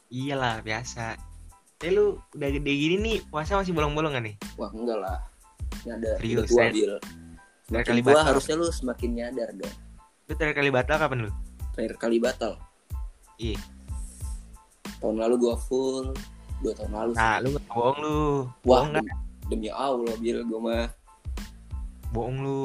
Iyalah 0.10 0.58
biasa. 0.60 1.22
Eh 1.80 1.94
lu 1.94 2.18
udah 2.34 2.50
gede 2.50 2.66
gini 2.68 2.96
nih, 2.98 3.18
puasa 3.24 3.54
masih 3.54 3.72
bolong-bolong 3.72 4.12
gak 4.12 4.26
nih? 4.26 4.36
wah 4.56 4.68
enggak 4.70 4.98
lah 4.98 5.22
nyadar 5.82 6.18
Serius, 6.18 6.34
udah 6.36 6.46
tua 6.46 6.60
Sen? 6.60 6.72
bil 6.74 6.94
semakin 7.64 7.86
kali 7.86 8.02
tua 8.02 8.10
batal. 8.12 8.26
harusnya 8.26 8.56
lu 8.56 8.66
semakin 8.68 9.10
nyadar 9.14 9.50
dong 9.54 9.76
Lu 10.26 10.34
terakhir 10.34 10.56
kali 10.56 10.70
batal 10.70 10.96
kapan 10.98 11.18
lu? 11.22 11.32
terakhir 11.72 11.96
kali 11.98 12.18
batal 12.18 12.54
Iya. 13.38 13.60
Tahun 15.00 15.16
lalu 15.18 15.36
gue 15.40 15.56
full 15.62 16.08
dua 16.60 16.74
tahun 16.76 16.92
lalu 16.92 17.12
sih. 17.12 17.20
Nah, 17.20 17.36
lu 17.40 17.48
nggak 17.52 17.66
bohong 17.68 17.98
lu. 17.98 18.20
wah 18.62 18.84
Bohong 18.84 18.90
demi, 18.94 19.12
demi 19.48 19.70
Allah 19.70 20.14
bil 20.16 20.40
gue 20.44 20.60
mah 20.60 20.88
Bohong 22.10 22.38
lu. 22.40 22.64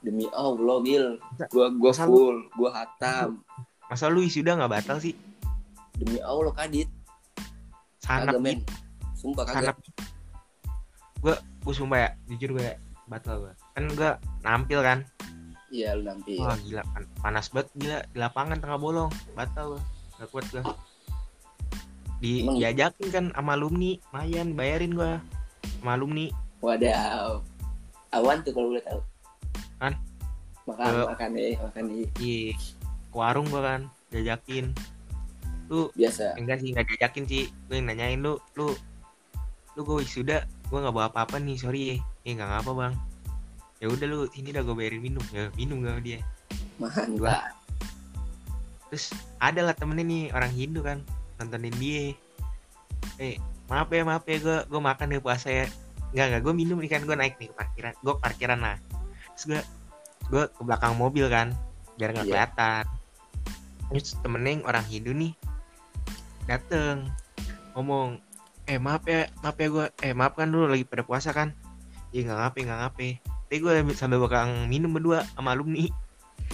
demi 0.00 0.26
Allah 0.30 0.76
bil 0.78 1.06
gue 1.44 1.66
gue 1.72 1.92
lu- 1.92 1.98
full 2.00 2.36
gue 2.52 2.70
hatam 2.70 3.42
Masa 3.86 4.06
lu 4.06 4.18
wisuda 4.20 4.54
nggak 4.54 4.72
batal 4.72 4.98
sih? 4.98 5.14
demi 5.94 6.18
Allah 6.18 6.50
kadit 6.52 6.90
Sanap 7.98 8.30
kagak 8.30 8.40
men 8.40 8.58
sumpah 9.14 9.42
kagak 9.44 9.72
Sanap. 9.72 9.76
Gue 11.18 11.34
gue 11.34 11.74
sumpah 11.74 11.98
ya, 11.98 12.08
jujur 12.26 12.50
gue 12.52 12.70
batal 13.06 13.40
gue. 13.40 13.52
Kan 13.72 13.88
gue 13.88 14.10
nampil 14.42 14.80
kan. 14.80 14.98
iya 15.66 15.92
lu 15.92 16.02
nampil 16.04 16.38
Wah 16.38 16.54
gila 16.56 16.82
pan- 16.86 17.10
panas 17.18 17.46
banget 17.48 17.68
gila 17.74 17.98
di 18.06 18.18
lapangan 18.18 18.58
tengah 18.58 18.78
bolong 18.78 19.10
batal 19.32 19.74
gua 19.74 19.82
gak 20.16 20.28
kuat 20.30 20.46
gua 20.48 20.62
di 22.18 22.42
Emang- 22.42 22.56
diajakin 22.56 23.08
kan 23.10 23.24
sama 23.32 23.52
alumni 23.54 23.96
mayan 24.10 24.52
bayarin 24.52 24.92
gua 24.92 25.20
sama 25.80 25.94
alumni 25.94 26.26
Wadaw. 26.64 27.44
Awan 28.10 28.40
tuh 28.40 28.56
kalau 28.56 28.72
boleh 28.72 28.80
tahu. 28.82 29.00
Kan? 29.76 29.92
Makan, 30.64 30.88
Eh. 30.88 31.06
makan 31.06 31.28
nih, 31.36 31.52
makan 31.60 31.82
nih. 31.86 32.06
di 32.16 32.32
ke 33.06 33.14
warung 33.14 33.46
gua 33.46 33.62
kan 33.62 33.80
diajakin 34.08 34.70
lu 35.66 35.90
Biasa. 35.92 36.38
enggak 36.38 36.62
sih 36.62 36.70
nggak 36.70 36.86
diajakin 36.86 37.24
sih 37.26 37.42
gue 37.66 37.74
yang 37.74 37.90
nanyain 37.90 38.22
lu 38.22 38.38
lu 38.54 38.70
lu 39.74 39.80
gue 39.82 39.96
wisuda 39.98 40.46
gue 40.46 40.78
nggak 40.78 40.94
bawa 40.94 41.10
apa-apa 41.10 41.42
nih 41.42 41.58
sorry 41.58 41.82
ya 41.90 41.96
eh 42.22 42.32
nggak 42.32 42.46
ngapa 42.46 42.70
bang 42.70 42.94
ya 43.82 43.90
udah 43.90 44.06
lu 44.06 44.18
sini 44.30 44.54
dah 44.54 44.62
gue 44.62 44.70
bayarin 44.72 45.02
minum 45.02 45.24
ya 45.34 45.50
minum 45.58 45.82
gak 45.82 46.06
dia 46.06 46.22
Mantap. 46.78 47.50
terus 48.86 49.10
ada 49.42 49.66
lah 49.66 49.74
temennya 49.74 50.06
nih 50.06 50.22
orang 50.30 50.52
Hindu 50.54 50.86
kan 50.86 51.02
nontonin 51.38 51.74
dia. 51.76 52.12
Eh 53.20 53.36
maaf 53.66 53.88
ya 53.90 54.02
maaf 54.06 54.24
ya 54.24 54.36
gue 54.40 54.58
gue 54.68 54.80
makan 54.80 55.16
ya 55.16 55.20
puasa 55.20 55.48
ya. 55.48 55.66
Nggak 56.12 56.26
nggak 56.32 56.42
gue 56.42 56.54
minum 56.54 56.76
nih 56.80 56.90
kan 56.90 57.02
gue 57.04 57.16
naik 57.16 57.36
nih 57.40 57.48
ke 57.50 57.54
parkiran 57.56 57.94
gue 58.00 58.14
parkiran 58.18 58.58
lah. 58.60 58.76
Terus 59.36 59.44
gue 59.48 59.60
gue 60.32 60.42
ke 60.50 60.60
belakang 60.64 60.94
mobil 60.96 61.26
kan 61.28 61.52
biar 61.96 62.12
nggak 62.12 62.26
Iya. 62.28 62.32
kelihatan. 62.32 62.84
Terus 63.92 64.08
temennya 64.20 64.50
yang 64.60 64.64
orang 64.66 64.84
Hindu 64.90 65.12
nih 65.14 65.32
dateng 66.46 67.10
ngomong 67.74 68.22
eh 68.66 68.78
maaf 68.78 69.02
ya 69.06 69.30
maaf 69.42 69.56
ya 69.58 69.68
gue 69.70 69.86
eh 70.02 70.14
maaf 70.14 70.34
kan 70.34 70.50
dulu 70.50 70.70
lagi 70.70 70.84
pada 70.86 71.06
puasa 71.06 71.30
kan? 71.30 71.54
Iya 72.10 72.30
nggak 72.32 72.38
ngape 72.42 72.58
nggak 72.66 72.80
ngape. 72.82 73.08
Tapi 73.46 73.56
gue 73.62 73.72
sambil 73.94 74.18
belakang 74.18 74.66
minum 74.66 74.90
berdua 74.90 75.22
sama 75.38 75.54
alumni. 75.54 75.86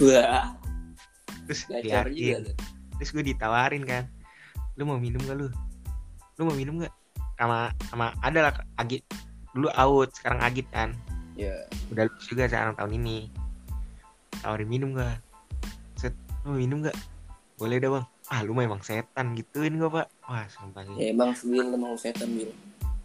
Wah, 0.01 0.57
terus 1.45 1.69
liatin 1.69 2.49
terus 2.97 3.09
gue 3.11 3.23
ditawarin 3.25 3.83
kan 3.83 4.03
lu 4.73 4.83
mau 4.89 4.97
minum 4.97 5.21
gak 5.25 5.37
lu? 5.37 5.47
Lu 6.39 6.41
mau 6.49 6.55
minum 6.57 6.81
gak 6.81 6.93
sama 7.37 7.69
sama 7.89 8.13
ada 8.25 8.49
lah 8.49 8.53
agit. 8.81 9.05
Dulu 9.53 9.69
out 9.73 10.09
sekarang 10.17 10.41
agit 10.41 10.65
kan. 10.73 10.97
Ya, 11.37 11.65
udah 11.89 12.09
lulus 12.09 12.25
juga 12.29 12.49
sekarang 12.49 12.73
tahun 12.77 12.93
ini. 13.01 13.17
Tawarin 14.41 14.69
minum 14.69 14.97
gak 14.97 15.21
set 15.97 16.13
lu 16.45 16.53
mau 16.53 16.59
minum 16.59 16.77
gak 16.85 16.97
boleh 17.57 17.77
dah 17.77 17.89
bang. 17.93 18.05
Ah 18.33 18.39
lu 18.41 18.57
mah 18.57 18.65
emang 18.65 18.81
setan 18.81 19.37
gituin 19.37 19.77
gue 19.77 19.89
pak. 19.89 20.09
Wah 20.25 20.45
sumpah 20.49 20.81
sih. 20.89 20.95
Ya 20.97 21.05
emang 21.13 21.37
sebil 21.37 21.69
emang 21.69 21.93
lu 21.93 21.99
setan 21.99 22.29
bil. 22.33 22.49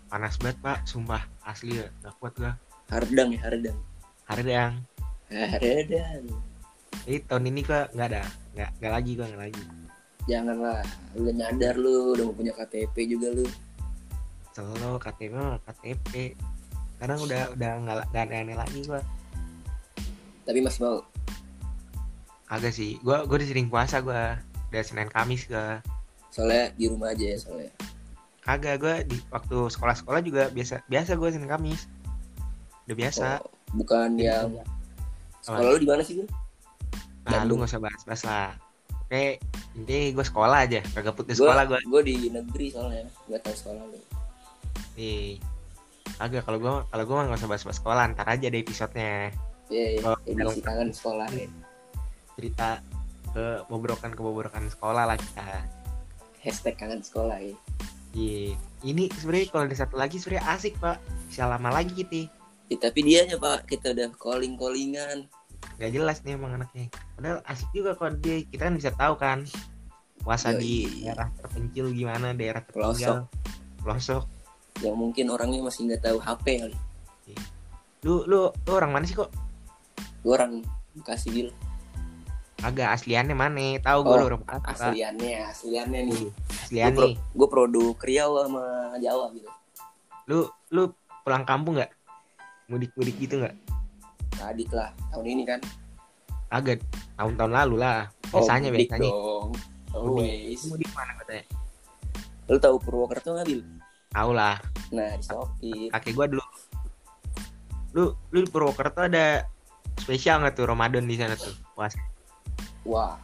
panas 0.08 0.40
banget 0.40 0.56
pak. 0.64 0.78
Sumpah 0.88 1.20
asli 1.44 1.84
ya. 1.84 1.86
Gak 2.00 2.16
kuat 2.16 2.32
gue 2.40 2.52
Hardang 2.88 3.36
ya, 3.36 3.40
hardang. 3.44 3.78
hari 4.24 4.44
yang 4.48 4.80
Hardang. 5.28 6.24
jadi 7.04 7.20
tahun 7.28 7.44
ini 7.52 7.60
gue 7.60 7.80
nggak 7.92 8.08
ada. 8.08 8.24
Nggak 8.56 8.70
nggak 8.80 8.92
lagi 8.96 9.10
gue 9.12 9.26
nggak 9.28 9.42
lagi 9.44 9.62
Janganlah, 10.28 10.84
lu 11.16 11.24
udah 11.24 11.34
nyadar 11.34 11.74
lu 11.80 12.12
udah 12.12 12.24
mau 12.28 12.36
punya 12.36 12.52
KTP 12.52 12.94
juga 13.08 13.32
lu. 13.32 13.48
selo 14.52 14.98
KTP 14.98 15.32
KTP 15.64 16.34
sekarang 16.98 17.18
udah 17.22 17.42
udah 17.54 17.70
nggak 17.78 17.96
nggak 18.10 18.24
aneh-aneh 18.26 18.56
lagi 18.58 18.82
gue 18.82 18.98
Tapi 20.42 20.58
masih 20.58 20.80
mau. 20.82 20.98
Agak 22.50 22.74
sih, 22.74 22.98
gua 23.06 23.22
gua 23.28 23.38
udah 23.38 23.48
sering 23.48 23.68
puasa 23.70 24.02
gua 24.02 24.40
dari 24.72 24.82
Senin 24.82 25.12
Kamis 25.12 25.46
gua. 25.46 25.78
Soalnya 26.34 26.72
di 26.74 26.84
rumah 26.90 27.12
aja 27.14 27.24
ya 27.24 27.36
soalnya. 27.38 27.70
Kagak 28.42 28.76
gua 28.80 28.94
di 29.04 29.16
waktu 29.30 29.58
sekolah-sekolah 29.68 30.20
juga 30.24 30.48
biasa 30.50 30.82
biasa 30.90 31.14
gua 31.20 31.28
Senin 31.30 31.46
Kamis. 31.46 31.86
Udah 32.88 32.96
biasa. 32.96 33.26
Oh, 33.44 33.52
bukan 33.78 34.16
yang 34.16 34.58
sekolah 35.44 35.76
lu 35.76 35.78
di 35.84 35.88
mana 35.88 36.02
sih 36.02 36.18
bil? 36.18 36.28
Nah, 37.28 37.44
lu 37.44 37.54
Bandung. 37.54 37.58
gak 37.62 37.70
usah 37.76 37.80
bahas-bahas 37.84 38.22
lah. 38.24 38.50
Oke, 39.08 39.40
intinya 39.72 40.20
gua 40.20 40.26
sekolah 40.28 40.58
aja, 40.68 40.80
kagak 40.92 41.16
putus 41.16 41.40
sekolah 41.40 41.64
gua. 41.64 41.80
Gue 41.80 42.02
di 42.04 42.28
negeri 42.28 42.68
soalnya, 42.68 43.08
nggak 43.24 43.40
tahu 43.40 43.54
sekolah 43.56 43.82
lu. 43.88 43.98
Nih. 45.00 45.40
Agak 46.20 46.44
kalau 46.44 46.58
gua 46.60 46.72
kalau 46.92 47.04
gua 47.08 47.14
mah 47.24 47.24
gak 47.32 47.40
usah 47.40 47.48
bahas-bahas 47.48 47.78
sekolah, 47.80 48.02
ntar 48.12 48.28
aja 48.28 48.46
deh 48.52 48.60
episodenya. 48.60 49.32
Iya, 49.72 49.86
iya. 49.96 50.00
Oh, 50.04 50.16
edisi 50.28 50.60
kangen 50.60 50.92
sekolah 50.92 51.28
ya. 51.32 51.48
Cerita 52.36 52.84
ke 53.32 53.64
bobrokan 53.68 54.12
ke 54.12 54.20
bobrokan 54.20 54.66
sekolah 54.72 55.04
lah 55.04 55.16
kita 55.16 55.44
hashtag 56.42 56.74
kangen 56.78 57.02
sekolah 57.04 57.38
ya 57.38 57.54
iya 58.16 58.56
ini 58.82 59.12
sebenarnya 59.12 59.46
kalau 59.52 59.64
ada 59.68 59.76
satu 59.76 59.94
lagi 60.00 60.16
sebenarnya 60.16 60.44
asik 60.56 60.74
pak 60.80 60.96
bisa 61.28 61.44
lama 61.46 61.70
lagi 61.70 61.94
kita 61.94 62.30
Ya, 62.68 62.76
tapi 62.76 63.00
dianya 63.00 63.40
pak 63.40 63.64
kita 63.64 63.96
udah 63.96 64.12
calling 64.20 64.60
callingan 64.60 65.24
nggak 65.76 65.92
jelas 65.92 66.24
nih 66.24 66.40
emang 66.40 66.56
anaknya. 66.56 66.88
Padahal 67.14 67.38
asik 67.44 67.68
juga 67.76 67.92
kalau 67.94 68.16
dia 68.16 68.40
kita 68.48 68.72
kan 68.72 68.74
bisa 68.74 68.90
tahu 68.96 69.14
kan 69.20 69.44
puasa 70.24 70.56
Yoi. 70.56 70.60
di 70.60 70.74
daerah 71.04 71.28
terpencil 71.36 71.86
gimana 71.92 72.32
daerah 72.32 72.64
tertinggal. 72.64 73.28
Pelosok. 73.84 74.24
Yang 74.80 74.96
mungkin 74.96 75.24
orangnya 75.28 75.60
masih 75.60 75.86
nggak 75.86 76.02
tahu 76.02 76.18
HP 76.18 76.46
kali. 76.64 76.78
Lu 78.06 78.24
lu 78.24 78.48
lu 78.50 78.72
orang 78.72 78.90
mana 78.94 79.04
sih 79.04 79.14
kok? 79.14 79.28
Gue 80.24 80.34
orang 80.34 80.64
Bekasi 80.98 81.30
bil. 81.30 81.48
Agak 82.58 82.90
asliannya 82.98 83.38
mana? 83.38 83.78
Tahu 83.78 83.98
gue 84.02 84.14
Oh, 84.14 84.18
lu 84.18 84.26
orang 84.34 84.42
asliannya 84.66 85.46
asliannya 85.46 86.00
nih. 86.10 86.22
Iya, 86.26 86.32
aslian 86.68 86.92
gue 86.92 87.06
nih 87.08 87.14
gue 87.16 87.48
produk 87.48 87.96
Riau 87.96 88.44
sama 88.44 88.64
Jawa 89.00 89.32
gitu 89.32 89.48
lu 90.28 90.44
lu 90.68 90.92
pulang 91.24 91.48
kampung 91.48 91.80
nggak? 91.80 91.88
Mudik 92.68 92.92
mudik 92.92 93.16
gitu 93.16 93.40
nggak 93.40 93.56
tadi 94.38 94.64
lah 94.70 94.90
tahun 95.10 95.26
ini 95.26 95.42
kan. 95.44 95.60
Agak 96.48 96.80
tahun-tahun 97.18 97.52
lalu 97.52 97.76
lah. 97.82 98.08
Biasanya 98.30 98.70
oh, 98.70 98.74
biasanya. 98.78 99.10
dong. 99.10 99.50
Always 99.92 100.62
mudik. 100.70 100.88
mana 100.94 101.12
katanya 101.18 101.44
lu 102.48 102.56
tahu 102.56 102.76
Purwokerto 102.80 103.36
nggak 103.36 103.46
bil? 103.46 103.60
Tahu 104.08 104.30
lah. 104.32 104.56
Nah 104.88 105.12
di 105.20 105.24
Sopir 105.24 105.88
kakek 105.92 106.12
gua 106.16 106.26
dulu. 106.30 106.44
Lu 107.92 108.04
lu 108.32 108.38
di 108.40 108.48
Purwokerto 108.48 109.04
ada 109.04 109.44
spesial 110.00 110.40
nggak 110.40 110.56
tuh 110.56 110.64
Ramadan 110.64 111.04
di 111.04 111.16
sana 111.20 111.36
tuh? 111.36 111.52
Puasa 111.76 112.00
wah 112.88 113.20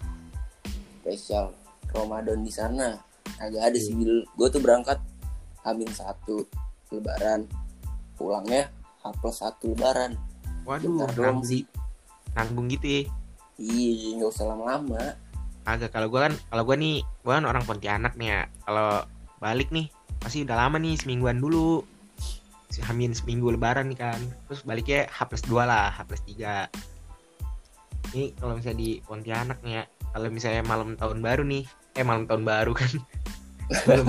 spesial 1.00 1.56
Ramadan 1.97 2.44
di 2.44 2.52
sana. 2.52 3.00
Agak 3.40 3.73
ada 3.73 3.78
sih 3.80 3.97
bil. 3.97 4.23
Gue 4.37 4.49
tuh 4.52 4.61
berangkat 4.61 5.00
Amin 5.64 5.88
satu 5.88 6.44
Lebaran. 6.92 7.49
Pulangnya 8.21 8.68
H 9.00 9.11
plus 9.18 9.40
satu 9.40 9.73
Lebaran 9.73 10.14
waduh 10.64 11.09
doang 11.12 11.40
nanggung, 11.40 11.44
sih 11.44 11.62
nanggung 12.35 12.66
gitu 12.73 12.87
ya. 12.88 13.02
Iya 13.61 14.18
nggak 14.18 14.30
usah 14.35 14.44
lama-lama. 14.50 15.14
Agak 15.64 15.94
kalau 15.94 16.11
gua 16.11 16.28
kan 16.28 16.35
kalau 16.50 16.62
gua 16.66 16.76
nih 16.76 17.00
gua 17.23 17.40
kan 17.40 17.47
orang 17.47 17.64
Pontianak 17.64 18.12
nih 18.18 18.28
ya. 18.28 18.40
Kalau 18.66 19.04
balik 19.38 19.71
nih 19.71 19.88
pasti 20.18 20.42
udah 20.42 20.56
lama 20.56 20.76
nih 20.80 20.99
semingguan 20.99 21.38
dulu. 21.38 21.85
Hamin 22.90 23.14
seminggu 23.14 23.54
lebaran 23.54 23.87
nih 23.87 23.99
kan. 24.02 24.21
Terus 24.50 24.66
baliknya 24.66 25.06
H 25.06 25.30
plus 25.30 25.47
2 25.47 25.62
lah 25.62 25.94
H 25.94 26.02
plus 26.11 26.23
3 26.26 26.66
ini 28.14 28.30
kalau 28.38 28.54
misalnya 28.54 28.78
di 28.78 28.90
Pontianak 29.02 29.59
nih 29.66 29.83
ya 29.83 29.85
kalau 30.14 30.28
misalnya 30.30 30.62
malam 30.62 30.94
tahun 30.94 31.18
baru 31.18 31.42
nih 31.42 31.66
eh 31.99 32.04
malam 32.06 32.25
tahun 32.30 32.47
baru 32.47 32.73
kan. 32.75 32.92
Malam, 33.88 34.06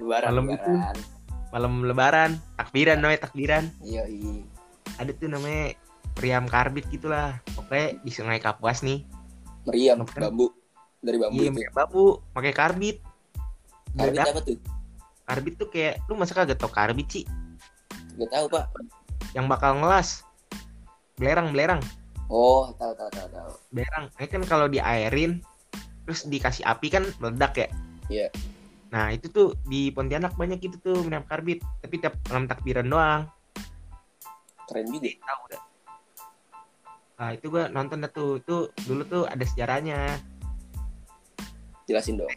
Lebaran 0.00 0.28
Malam 0.32 0.46
itu. 0.48 0.72
Lebaran. 0.72 0.96
malam 1.52 1.72
lebaran 1.84 2.30
takbiran 2.56 2.96
namanya 3.04 3.20
takbiran. 3.28 3.68
Iya 3.84 4.08
iya 4.08 4.40
ada 4.98 5.10
tuh 5.16 5.28
namanya 5.28 5.76
Priam 6.12 6.44
Karbit 6.44 6.84
gitulah. 6.92 7.40
Pokoknya 7.56 7.96
di 8.04 8.10
Sungai 8.12 8.40
Kapuas 8.42 8.84
nih. 8.84 9.04
Meriam 9.64 10.02
Bukan. 10.02 10.20
bambu. 10.20 10.46
Dari 11.02 11.18
bambu 11.18 11.38
iya 11.40 11.48
itu 11.50 11.58
pakai 11.58 11.74
bambu. 11.74 12.06
Pakai 12.34 12.52
karbit. 12.52 12.96
Karbit 13.94 14.20
apa 14.22 14.40
tuh? 14.42 14.58
Karbit 15.22 15.54
tuh 15.58 15.68
kayak 15.70 15.94
lu 16.10 16.14
masa 16.18 16.32
kagak 16.34 16.58
tau 16.58 16.70
karbit 16.70 17.08
sih 17.10 17.24
Gak 18.18 18.28
tahu 18.28 18.46
pak. 18.50 18.66
Yang 19.32 19.46
bakal 19.48 19.78
ngelas. 19.78 20.26
Belerang 21.16 21.54
belerang 21.54 21.80
oh 22.32 22.72
tahu 22.80 22.92
tahu 22.96 23.10
tahu 23.12 23.28
tahu. 23.28 23.50
Belerang. 23.76 24.04
Ini 24.16 24.26
kan 24.32 24.42
kalau 24.48 24.66
diairin 24.66 25.44
terus 26.08 26.24
dikasih 26.26 26.64
api 26.64 26.88
kan 26.88 27.04
meledak 27.20 27.52
ya? 27.54 27.68
Iya. 28.10 28.28
nah 28.92 29.08
itu 29.08 29.32
tuh 29.32 29.56
di 29.64 29.88
Pontianak 29.88 30.36
banyak 30.36 30.60
gitu 30.60 30.76
tuh 30.80 30.96
minum 31.04 31.24
karbit. 31.28 31.60
Tapi 31.84 32.00
tiap 32.00 32.16
malam 32.28 32.48
takbiran 32.48 32.88
doang 32.88 33.22
keren 34.68 34.86
juga 34.90 35.08
tahu 35.22 35.42
dah. 35.52 35.62
Nah 37.22 37.28
itu 37.38 37.46
gua 37.52 37.70
nonton 37.70 38.02
dah 38.02 38.10
tuh. 38.10 38.42
Itu 38.42 38.56
dulu 38.86 39.02
tuh 39.06 39.22
ada 39.30 39.44
sejarahnya. 39.46 40.18
Jelasin 41.86 42.18
dong. 42.18 42.30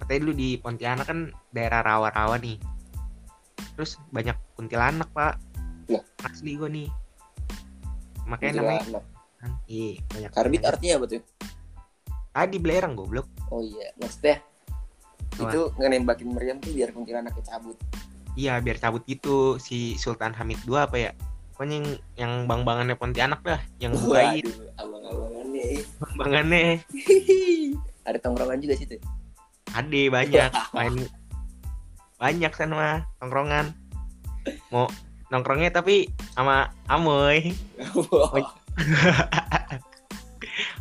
Katanya 0.00 0.20
dulu 0.24 0.32
di 0.36 0.48
Pontianak 0.56 1.06
kan 1.08 1.32
daerah 1.52 1.80
rawa-rawa 1.84 2.40
nih. 2.40 2.56
Terus 3.76 3.96
banyak 4.12 4.36
kuntilanak 4.56 5.08
pak. 5.12 5.40
Lah. 5.90 6.04
asli 6.22 6.54
gue 6.54 6.70
nih. 6.70 6.88
Makanya 8.28 8.62
namanya 8.62 8.82
Kuntilanak. 8.84 9.04
kan 9.40 9.50
iya 9.66 9.96
banyak 10.12 10.30
karbit 10.36 10.60
banyak. 10.60 10.70
artinya 10.76 10.94
apa 11.00 11.06
tuh? 11.08 11.22
Tadi 12.30 12.56
belerang 12.60 12.92
goblok. 12.94 13.26
Oh 13.50 13.64
iya 13.64 13.90
maksudnya 13.98 14.38
Apa? 15.40 15.48
itu 15.48 15.60
ngenembakin 15.80 16.28
meriam 16.30 16.56
tuh 16.60 16.70
biar 16.76 16.92
kuntilanaknya 16.92 17.42
cabut. 17.42 17.76
Iya 18.38 18.60
biar 18.62 18.76
cabut 18.78 19.02
gitu. 19.08 19.56
Si 19.58 19.96
Sultan 19.98 20.36
Hamid 20.36 20.60
II 20.68 20.76
apa 20.78 20.96
ya 20.96 21.10
pokoknya 21.60 21.76
yang 21.76 21.88
yang 22.16 22.32
bang-bangannya 22.48 22.96
Pontianak 22.96 23.44
dah 23.44 23.60
yang 23.84 23.92
baik 24.08 24.48
abang-abangannya. 24.80 25.84
Bang-bangannya. 26.00 26.80
Ada 28.08 28.16
tongkrongan 28.16 28.64
juga 28.64 28.80
situ? 28.80 28.96
Ade 29.76 30.08
banyak. 30.08 30.48
Main 30.72 31.04
banyak 32.16 32.52
sana 32.56 32.72
mah 32.72 32.98
tongkrongan. 33.20 33.76
Mau 34.72 34.88
nongkrongnya 35.28 35.68
tapi 35.68 36.08
sama 36.32 36.72
Amoy. 36.88 37.52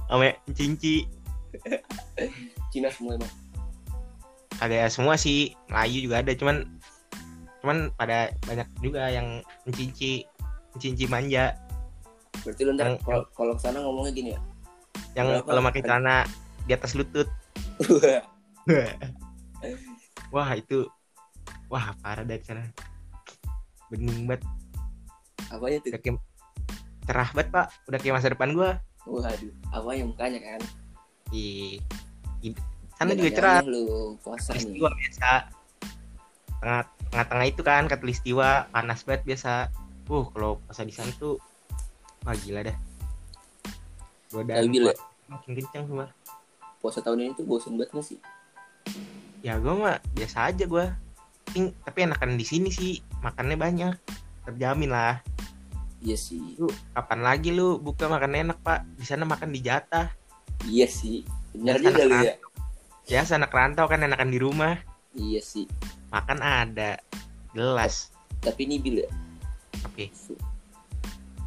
Sama 0.08 0.32
Cinci. 0.56 1.04
Cina 2.72 2.88
semua 2.88 3.20
emang? 3.20 3.34
Ada 4.64 4.88
semua 4.88 5.20
sih 5.20 5.60
Melayu 5.68 6.08
juga 6.08 6.24
ada 6.24 6.32
cuman 6.40 6.64
cuman 7.60 7.92
pada 8.00 8.32
banyak 8.48 8.68
juga 8.80 9.12
yang 9.12 9.44
mencinci 9.68 10.24
mencinci 10.76 11.06
manja. 11.10 11.58
Berarti 12.46 12.62
lu 12.64 12.72
ntar 12.78 12.96
kalau 13.36 13.54
ke 13.58 13.62
sana 13.62 13.84
ngomongnya 13.84 14.12
gini 14.16 14.30
ya? 14.36 14.40
Yang 15.18 15.44
kalau 15.44 15.62
pakai 15.66 15.82
celana 15.84 16.16
di 16.66 16.72
atas 16.78 16.94
lutut. 16.96 17.28
Wah 20.30 20.50
itu 20.54 20.86
wah 21.74 21.90
parah 22.06 22.22
dari 22.22 22.44
sana. 22.46 22.70
Bening 23.90 24.30
banget. 24.30 24.46
Apanya 25.50 25.78
tuh? 25.82 25.90
Udah 25.90 26.02
kayak 26.06 26.18
cerah 27.10 27.30
banget 27.34 27.48
pak. 27.50 27.68
Udah 27.90 27.98
kayak 27.98 28.14
masa 28.22 28.30
depan 28.30 28.54
gua. 28.54 28.78
Waduh 29.10 29.54
apa 29.74 29.90
yang 29.98 30.14
mukanya 30.14 30.40
kan? 30.44 30.62
Ih, 31.34 31.82
i- 32.46 32.54
sana 33.02 33.18
juga 33.18 33.32
cerah. 33.34 33.60
lu 33.66 34.14
puasa 34.22 34.54
nih. 34.54 34.78
Biasa. 34.78 35.50
Tengah 36.62 36.82
tengah-tengah 37.10 37.46
itu 37.50 37.62
kan 37.66 37.90
katulistiwa 37.90 38.70
panas 38.70 39.02
banget 39.02 39.26
biasa 39.26 39.74
uh 40.10 40.26
kalau 40.34 40.58
puasa 40.66 40.82
di 40.84 40.94
sana 40.94 41.14
tuh 41.16 41.38
wah 42.26 42.36
gila 42.36 42.66
dah. 42.66 42.78
Godaan 44.30 44.70
ya, 44.74 44.94
kuat 44.94 44.98
makin 45.30 45.52
kencang 45.62 45.86
semua 45.86 46.08
puasa 46.80 47.04
tahun 47.04 47.30
ini 47.30 47.32
tuh 47.36 47.46
bosen 47.46 47.76
banget 47.76 47.92
gak 47.92 48.06
sih? 48.08 48.20
Ya 49.44 49.60
gue 49.60 49.72
mah 49.72 50.00
biasa 50.16 50.52
aja 50.52 50.64
gue 50.66 50.86
tapi, 51.50 51.74
tapi 51.82 51.98
enakan 52.06 52.38
di 52.38 52.46
sini 52.46 52.70
sih 52.70 53.02
makannya 53.26 53.58
banyak. 53.58 53.94
Terjamin 54.46 54.94
lah. 54.94 55.18
Iya 56.00 56.16
sih. 56.16 56.56
Lu 56.62 56.70
kapan 56.96 57.20
lagi 57.26 57.50
lu 57.52 57.82
buka 57.82 58.06
makan 58.06 58.38
enak 58.48 58.58
pak? 58.62 58.86
Di 58.96 59.06
sana 59.06 59.26
makan 59.26 59.50
di 59.50 59.60
jatah. 59.60 60.14
Iya 60.64 60.88
sih. 60.88 61.26
Benar 61.58 61.82
juga 61.82 62.04
lu 62.06 62.18
ya. 62.22 62.38
biasa 63.10 63.42
anak 63.42 63.50
rantau 63.50 63.90
kan 63.90 64.06
enakan 64.06 64.30
di 64.30 64.40
rumah. 64.40 64.78
Iya 65.18 65.42
sih. 65.42 65.66
Makan 66.14 66.40
ada. 66.40 67.02
Jelas. 67.58 68.14
Tapi 68.46 68.70
ini 68.70 68.78
bil 68.78 69.02
oke 69.84 70.06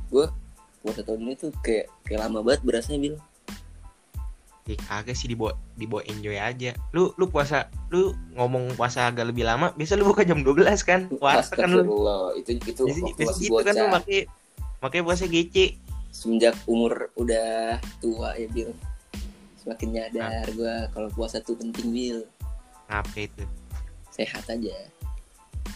gue 0.08 0.26
puasa 0.80 1.00
tahun 1.00 1.20
ini 1.22 1.34
tuh 1.34 1.50
kayak 1.60 1.86
kayak 2.02 2.20
lama 2.22 2.40
banget 2.40 2.60
berasanya 2.62 3.00
bil 3.00 3.16
Ya 4.62 4.78
kagak 4.78 5.18
sih 5.18 5.26
dibawa 5.26 5.58
dibawa 5.74 6.06
enjoy 6.06 6.38
aja. 6.38 6.70
Lu 6.94 7.10
lu 7.18 7.26
puasa 7.26 7.66
lu 7.90 8.14
ngomong 8.38 8.78
puasa 8.78 9.10
agak 9.10 9.26
lebih 9.26 9.42
lama, 9.42 9.74
biasa 9.74 9.98
lu 9.98 10.06
buka 10.06 10.22
jam 10.22 10.38
12 10.38 10.86
kan? 10.86 11.10
Puasa 11.10 11.58
kan 11.58 11.66
lu. 11.66 11.82
Itu 12.38 12.54
itu 12.62 12.86
Biasa, 12.86 13.02
waktu 13.02 13.22
masih 13.26 13.46
gitu 13.50 13.58
kan 13.58 13.74
lu 13.74 13.86
pakai 13.90 14.18
pakai 14.78 15.00
puasa 15.02 15.26
GC. 15.26 15.82
semenjak 16.14 16.54
umur 16.70 17.10
udah 17.18 17.74
tua 17.98 18.38
ya 18.38 18.46
bil 18.54 18.70
semakin 19.58 19.88
nyadar 19.98 20.46
Ah. 20.46 20.54
gue 20.54 20.74
kalau 20.94 21.08
puasa 21.10 21.42
tuh 21.42 21.58
penting 21.58 21.90
bil 21.90 22.18
Apa 22.86 23.18
itu? 23.18 23.42
sehat 24.14 24.46
aja 24.46 24.78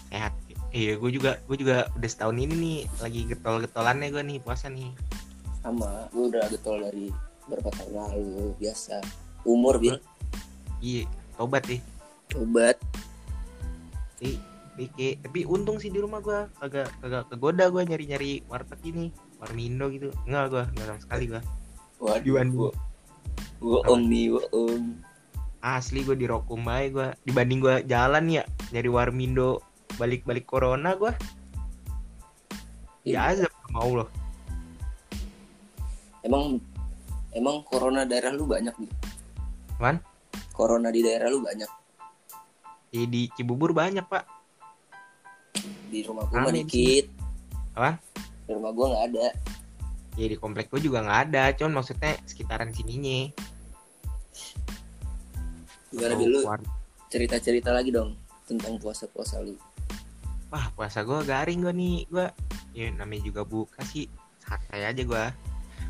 Sehat. 0.06 0.30
Iya, 0.70 0.98
gue 0.98 1.10
juga 1.10 1.40
gue 1.46 1.56
juga 1.56 1.88
udah 1.94 2.08
setahun 2.10 2.36
ini 2.36 2.54
nih 2.54 2.78
lagi 3.00 3.20
getol-getolannya 3.26 4.08
gue 4.10 4.22
nih 4.22 4.38
puasa 4.40 4.68
nih. 4.68 4.90
sama 5.60 6.06
gue 6.14 6.30
udah 6.30 6.46
getol 6.46 6.78
dari 6.78 7.10
berapa 7.46 7.66
tahun 7.74 7.94
lalu 8.14 8.54
biasa 8.58 9.02
umur 9.42 9.82
bil 9.82 9.98
Iya, 10.78 11.10
tobat 11.34 11.66
deh. 11.66 11.82
obat 12.38 12.78
Tapi, 14.76 14.92
tapi 15.24 15.48
untung 15.48 15.80
sih 15.80 15.88
di 15.88 15.98
rumah 15.98 16.20
gue 16.20 16.36
kagak 16.60 16.92
kagak 17.00 17.24
kegoda 17.32 17.72
gue 17.72 17.82
nyari-nyari 17.82 18.44
warteg 18.44 18.76
ini, 18.84 19.08
warmindo 19.40 19.88
gitu. 19.88 20.12
Enggak 20.28 20.44
gue, 20.52 20.62
enggak 20.76 20.86
sama 20.86 21.00
sekali 21.00 21.24
gue. 21.32 21.42
waduh 21.96 22.20
Yuan. 22.28 22.48
gua- 22.52 22.76
bohong 23.56 24.04
nih 24.04 24.36
bohong 24.36 25.00
asli 25.64 26.04
gue 26.04 26.12
di 26.12 26.28
Rokum 26.28 26.60
bae 26.60 26.92
gue 26.92 27.08
dibanding 27.24 27.58
gue 27.58 27.74
jalan 27.88 28.28
ya 28.28 28.44
dari 28.68 28.84
Warmindo 28.86 29.64
balik-balik 29.96 30.44
corona 30.48 30.96
gue 30.96 31.12
ya 33.04 33.32
azab 33.32 33.52
mau 33.72 33.92
loh 33.92 34.08
emang 36.24 36.60
emang 37.36 37.60
corona 37.68 38.08
daerah 38.08 38.32
lu 38.32 38.48
banyak 38.48 38.72
nih 38.80 38.92
Man? 39.76 40.00
corona 40.56 40.88
di 40.88 41.04
daerah 41.04 41.28
lu 41.28 41.44
banyak. 41.44 41.68
Ya, 42.96 43.04
di 43.04 43.28
Cibubur 43.36 43.76
banyak 43.76 44.08
pak. 44.08 44.24
Di 45.92 46.00
rumah 46.00 46.24
gua 46.32 46.48
Amin. 46.48 46.64
dikit. 46.64 47.12
Apa? 47.76 48.00
di 48.48 48.50
rumah 48.56 48.72
gua 48.72 48.86
nggak 48.96 49.04
ada. 49.12 49.26
Ya 50.16 50.26
di 50.32 50.36
komplek 50.40 50.72
gue 50.72 50.80
juga 50.80 51.04
nggak 51.04 51.20
ada. 51.28 51.52
Cuman 51.52 51.76
maksudnya 51.76 52.16
sekitaran 52.24 52.72
sininya. 52.72 53.28
Gimana 55.92 56.14
Oh, 56.16 56.20
dulu 56.24 56.38
cerita 57.12 57.36
cerita 57.36 57.70
lagi 57.76 57.92
dong 57.92 58.16
tentang 58.48 58.80
puasa 58.80 59.04
puasa 59.12 59.44
lu 59.44 59.52
wah 60.56 60.72
puasa 60.72 61.04
gue 61.04 61.20
garing 61.22 61.60
gue 61.60 61.74
nih 61.76 61.96
gue 62.08 62.26
ya 62.72 62.88
namanya 62.90 63.22
juga 63.22 63.44
buka 63.44 63.84
sih. 63.84 64.08
Santai 64.40 64.88
aja 64.88 65.02
gue 65.04 65.24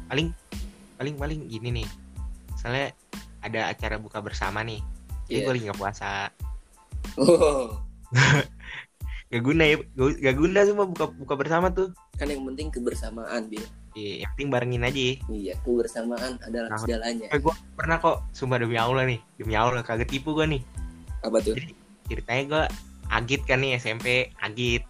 paling 0.06 0.34
paling 0.98 1.14
paling 1.14 1.40
gini 1.46 1.70
nih. 1.72 1.88
Misalnya 2.50 2.90
ada 3.40 3.70
acara 3.70 3.94
buka 3.96 4.18
bersama 4.18 4.66
nih. 4.66 4.82
Jadi 5.26 5.30
Iya. 5.32 5.44
gue 5.44 5.52
lagi 5.54 5.64
nggak 5.64 5.78
puasa. 5.78 6.10
Oh. 7.14 7.78
Gak 9.26 9.42
guna 9.42 9.66
ya 9.66 9.74
gak 9.98 10.36
guna 10.38 10.62
semua 10.62 10.86
buka 10.86 11.10
buka 11.10 11.34
bersama 11.34 11.66
tuh. 11.68 11.90
Kan 12.14 12.30
yang 12.30 12.46
penting 12.46 12.70
kebersamaan 12.70 13.50
bil. 13.50 13.58
Iya, 13.92 14.22
yang 14.22 14.30
penting 14.32 14.48
barengin 14.54 14.82
aja. 14.86 15.02
Iya 15.26 15.54
kebersamaan 15.66 16.38
adalah 16.40 16.70
Nah. 16.70 16.78
segalanya. 16.78 17.26
gue 17.28 17.54
pernah 17.74 17.98
kok 17.98 18.22
sumpah 18.30 18.62
demi 18.62 18.78
Allah 18.78 19.02
nih 19.02 19.18
demi 19.34 19.58
Allah 19.58 19.82
kagak 19.82 20.06
tipu 20.06 20.30
gue 20.30 20.46
nih. 20.46 20.62
Apa 21.26 21.42
tuh? 21.42 21.58
Ceritanya 22.06 22.42
gue 22.46 22.62
agit 23.10 23.42
kan 23.44 23.62
nih 23.62 23.78
SMP 23.78 24.30
agit. 24.42 24.82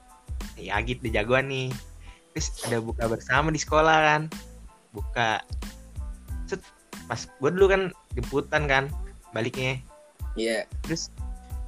Ya 0.56 0.80
agit 0.80 1.00
di 1.04 1.12
jagoan 1.12 1.48
nih. 1.48 1.68
Terus 2.36 2.52
ada 2.68 2.78
buka 2.80 3.08
bersama 3.08 3.48
di 3.52 3.60
sekolah 3.60 3.96
kan. 4.02 4.22
Buka. 4.92 5.40
Set, 6.48 6.62
pas 7.10 7.20
gue 7.20 7.50
dulu 7.52 7.66
kan 7.68 7.82
jemputan 8.16 8.64
kan 8.68 8.84
baliknya. 9.32 9.80
Iya. 10.36 10.68
Terus 10.84 11.12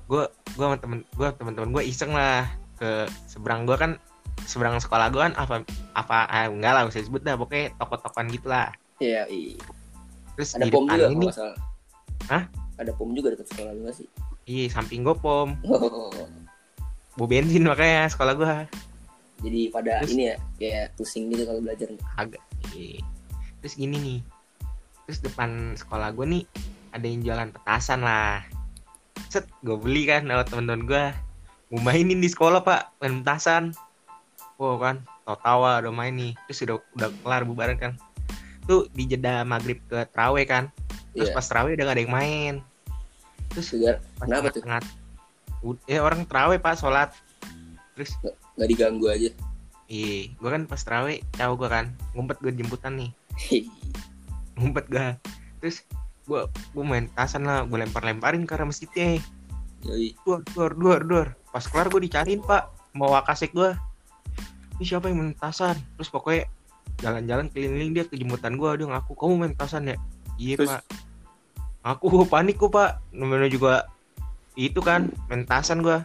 gue 0.09 0.25
gue 0.57 0.65
sama 0.65 0.77
temen 0.81 1.05
gue 1.17 1.29
teman-teman 1.37 1.71
gue 1.77 1.83
iseng 1.85 2.17
lah 2.17 2.49
ke 2.81 3.05
seberang 3.29 3.69
gue 3.69 3.77
kan 3.77 4.01
seberang 4.49 4.81
sekolah 4.81 5.13
gue 5.13 5.21
kan 5.21 5.35
apa 5.37 5.67
apa 5.93 6.25
ah, 6.31 6.49
enggak 6.49 6.73
lah 6.73 6.83
usah 6.89 7.05
sebut 7.05 7.21
dah 7.21 7.37
pokoknya 7.37 7.77
toko-tokoan 7.77 8.33
gitu 8.33 8.49
lah. 8.49 8.73
Iya 8.99 9.29
iya 9.29 9.61
terus 10.39 10.55
ada 10.55 10.65
di 10.65 10.71
pom 10.71 10.87
depan 10.87 10.99
juga 11.03 11.11
ini. 11.19 11.27
Hah? 12.31 12.43
ada 12.79 12.95
pom 12.95 13.11
juga 13.11 13.35
dekat 13.35 13.51
sekolah 13.51 13.75
lu 13.75 13.81
nggak 13.83 13.97
sih. 13.99 14.07
Iya 14.47 14.71
samping 14.71 15.03
gue 15.03 15.19
pom. 15.19 15.59
Oh, 15.67 16.15
bu 17.19 17.27
bensin 17.27 17.67
makanya 17.67 18.07
sekolah 18.07 18.35
gue 18.39 18.55
jadi 19.39 19.61
pada 19.71 20.03
Terus? 20.03 20.15
ini 20.15 20.23
ya 20.31 20.37
kayak 20.59 20.87
pusing 20.99 21.31
gitu 21.31 21.47
kalau 21.47 21.61
belajar. 21.63 21.89
Agak 22.19 22.43
iya. 22.75 23.03
terus 23.63 23.75
gini 23.79 23.97
nih 23.99 24.19
terus 25.07 25.19
depan 25.25 25.75
sekolah 25.79 26.13
gue 26.15 26.27
nih 26.27 26.45
ada 26.95 27.07
yang 27.07 27.21
jualan 27.23 27.51
petasan 27.55 28.03
lah. 28.03 28.43
Set 29.31 29.47
gue 29.63 29.77
beli 29.79 30.07
kan 30.11 30.27
lewat 30.27 30.51
temen-temen 30.51 30.85
gue 30.87 31.05
mau 31.75 31.81
mainin 31.85 32.19
di 32.19 32.29
sekolah 32.31 32.63
pak 32.63 32.99
main 33.03 33.23
petasan. 33.23 33.75
Wow 34.59 34.79
kan 34.83 35.07
tau 35.23 35.39
tawa 35.39 35.79
udah 35.83 35.95
main 35.95 36.15
nih. 36.19 36.33
Terus 36.51 36.59
udah 36.67 36.77
udah 36.99 37.09
kelar 37.23 37.43
bubaran 37.47 37.79
kan. 37.79 37.93
Tuh 38.67 38.91
di 38.91 39.07
jeda 39.07 39.47
maghrib 39.47 39.79
ke 39.87 40.03
trawe 40.11 40.43
kan. 40.47 40.71
Terus 41.15 41.31
Iya. 41.31 41.37
pas 41.39 41.47
trawe 41.47 41.71
udah 41.73 41.85
gak 41.89 41.97
ada 41.99 42.03
yang 42.05 42.15
main. 42.15 42.55
Terus 43.55 43.67
Segar, 43.73 43.97
pas 44.21 44.27
Kenapa 44.29 44.53
tuh? 44.53 44.61
tengah 44.61 44.83
ya 45.87 46.01
orang 46.03 46.25
trawe 46.25 46.55
pak 46.59 46.79
sholat. 46.79 47.11
Terus 47.97 48.15
nggak 48.59 48.69
diganggu 48.69 49.07
aja. 49.11 49.31
Iya 49.89 50.33
gue 50.37 50.51
kan 50.53 50.63
pas 50.69 50.81
trawe 50.85 51.15
tahu 51.35 51.53
gue 51.57 51.69
kan 51.69 51.91
ngumpet 52.13 52.39
gue 52.45 52.53
jemputan 52.53 52.99
nih. 52.99 53.11
Ngumpet 54.59 54.91
gue 54.91 55.07
terus 55.59 55.87
gue 56.27 56.41
gue 56.47 56.85
main 56.85 57.07
tasan 57.15 57.47
lah 57.47 57.65
gue 57.67 57.79
lempar 57.79 58.03
lemparin 58.05 58.47
ke 58.47 58.55
arah 58.55 58.67
masjidnya 58.69 59.19
Yoi. 59.87 60.15
duar 60.27 60.43
duar 60.55 60.73
duar 60.75 61.01
duar. 61.07 61.29
Pas 61.55 61.65
kelar 61.65 61.89
gue 61.89 62.03
dicariin 62.05 62.43
pak 62.43 62.69
mau 62.95 63.15
wakasek 63.15 63.55
gue 63.55 63.73
ini 64.79 64.85
siapa 64.87 65.11
yang 65.11 65.19
main 65.19 65.35
tasan 65.35 65.75
terus 65.99 66.07
pokoknya 66.07 66.47
jalan-jalan 67.03 67.47
keliling 67.51 67.95
dia 67.95 68.05
ke 68.07 68.15
jemputan 68.19 68.59
gue 68.59 68.71
dia 68.79 68.87
ngaku 68.87 69.13
kamu 69.15 69.35
main 69.39 69.55
tasan 69.55 69.91
ya? 69.91 69.97
Iya 70.39 70.55
Terus? 70.59 70.71
pak. 70.71 70.83
Aku 71.87 72.27
panik 72.27 72.59
kok 72.59 72.75
pak. 72.75 73.03
Namanya 73.15 73.51
juga 73.51 73.87
itu 74.59 74.83
kan 74.83 75.07
main 75.31 75.47
tasan 75.47 75.87
gue 75.87 76.03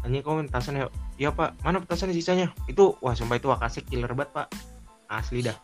hanya 0.00 0.18
kamu 0.24 0.46
main 0.46 0.50
tasan 0.50 0.80
ya? 0.80 0.88
Iya 1.20 1.32
pak. 1.32 1.56
Mana 1.64 1.80
petasan 1.80 2.12
sisanya? 2.12 2.52
Itu 2.68 2.96
wah 3.04 3.12
sumpah 3.16 3.36
itu 3.36 3.48
wakasek 3.52 3.88
killer 3.88 4.12
banget 4.16 4.32
pak. 4.32 4.46
Asli 5.12 5.44
dah. 5.44 5.56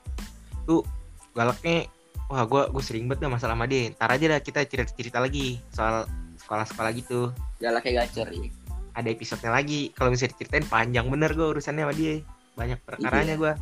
Tuh 0.68 0.84
galaknya 1.32 1.88
wah 2.28 2.44
gue 2.44 2.68
gue 2.72 2.82
sering 2.84 3.08
banget 3.08 3.28
dah 3.28 3.30
masalah 3.32 3.54
sama 3.56 3.64
dia. 3.68 3.92
Ntar 3.92 4.10
aja 4.12 4.24
dah 4.36 4.40
kita 4.40 4.60
cerita 4.68 4.90
cerita 4.92 5.18
lagi 5.20 5.60
soal 5.72 6.08
sekolah-sekolah 6.42 6.90
gitu. 6.96 7.30
Galaknya 7.60 8.04
gacor 8.04 8.28
ya 8.32 8.48
ada 8.92 9.08
episodenya 9.08 9.52
lagi. 9.56 9.88
Kalau 9.96 10.12
bisa 10.12 10.28
diceritain 10.28 10.64
panjang 10.68 11.08
bener 11.08 11.32
gue 11.32 11.46
urusannya 11.48 11.84
sama 11.84 11.94
dia. 11.96 12.20
Banyak 12.56 12.78
perkaranya 12.84 13.34
Iya. 13.36 13.40
gue 13.40 13.52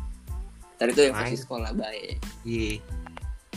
tadi 0.81 0.91
tuh 0.97 1.03
yang 1.07 1.15
versi 1.15 1.37
sekolah 1.37 1.71
baik. 1.77 2.15
Iya. 2.43 2.81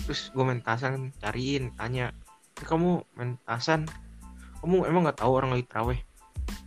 Terus 0.04 0.20
gue 0.30 0.44
main 0.44 0.60
tasan 0.60 1.10
cariin 1.18 1.72
tanya 1.74 2.12
"Eh, 2.60 2.66
kamu 2.68 3.00
main 3.16 3.40
tasan 3.48 3.88
kamu 4.64 4.88
emang 4.88 5.04
nggak 5.04 5.20
tahu 5.20 5.32
orang 5.36 5.52
lagi 5.52 5.68
teraweh 5.68 6.00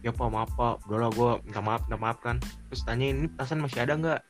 ya 0.05 0.13
pak 0.13 0.29
maaf 0.29 0.53
pak. 0.53 0.85
Udahlah 0.85 1.09
gue 1.09 1.31
minta 1.49 1.61
maaf 1.65 1.81
minta 1.89 1.97
maaf 1.97 2.17
kan. 2.21 2.37
Terus 2.69 2.81
tanya 2.85 3.09
ini 3.09 3.25
tasan 3.33 3.57
masih 3.57 3.81
ada 3.81 3.97
nggak? 3.97 4.21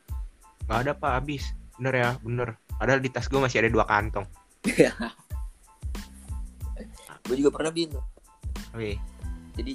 Nggak 0.67 0.80
ada 0.88 0.91
pak. 0.95 1.12
Habis. 1.19 1.43
Bener 1.75 1.93
ya 1.93 2.10
bener. 2.23 2.56
Padahal 2.80 3.03
di 3.03 3.10
tas 3.12 3.27
gue 3.27 3.39
masih 3.39 3.60
ada 3.60 3.69
dua 3.69 3.84
kantong. 3.84 4.23
Gue 7.27 7.36
juga 7.36 7.60
pernah 7.60 7.75
bilang 7.75 7.99
oke 8.71 8.95
jadi 9.60 9.73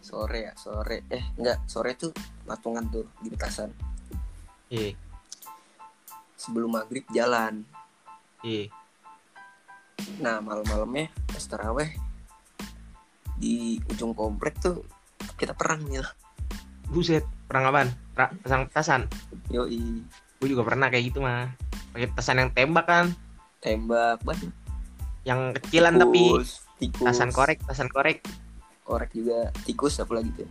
sore 0.00 0.48
ya 0.48 0.52
sore. 0.56 1.04
Eh 1.12 1.24
enggak 1.36 1.60
sore 1.68 1.92
tuh 1.92 2.14
patungan 2.48 2.88
tuh 2.88 3.04
di 3.20 3.28
petasan. 3.28 3.68
Iya. 4.72 4.96
Sebelum 6.40 6.72
maghrib 6.72 7.04
jalan. 7.12 7.68
Iya. 8.40 8.72
Nah 10.24 10.40
malam-malamnya 10.40 11.12
pas 11.28 11.44
taraweh 11.44 12.05
di 13.36 13.80
ujung 13.92 14.16
komplek 14.16 14.56
tuh 14.60 14.84
kita 15.36 15.52
perang 15.52 15.84
ya. 15.92 16.04
Buset 16.88 17.24
perang 17.46 17.68
apaan? 17.68 17.88
Pra, 18.16 18.32
pasang 18.40 18.68
petasan? 18.68 19.02
Yoi. 19.52 20.02
Gue 20.40 20.48
juga 20.48 20.64
pernah 20.64 20.88
kayak 20.88 21.04
gitu 21.12 21.24
mah. 21.24 21.52
Pakai 21.92 22.08
petasan 22.12 22.40
yang 22.40 22.50
tembak 22.52 22.86
kan? 22.88 23.06
Tembak 23.60 24.20
banyak 24.24 24.52
yang 25.26 25.50
kecilan 25.58 25.98
tapi 25.98 26.22
tikus, 26.22 26.62
tikus 26.78 27.02
petasan 27.02 27.30
korek 27.34 27.58
petasan 27.66 27.90
korek. 27.90 28.22
Korek 28.86 29.10
juga. 29.10 29.50
Tikus 29.66 29.98
apa 29.98 30.12
lagi 30.14 30.30
tuh? 30.38 30.48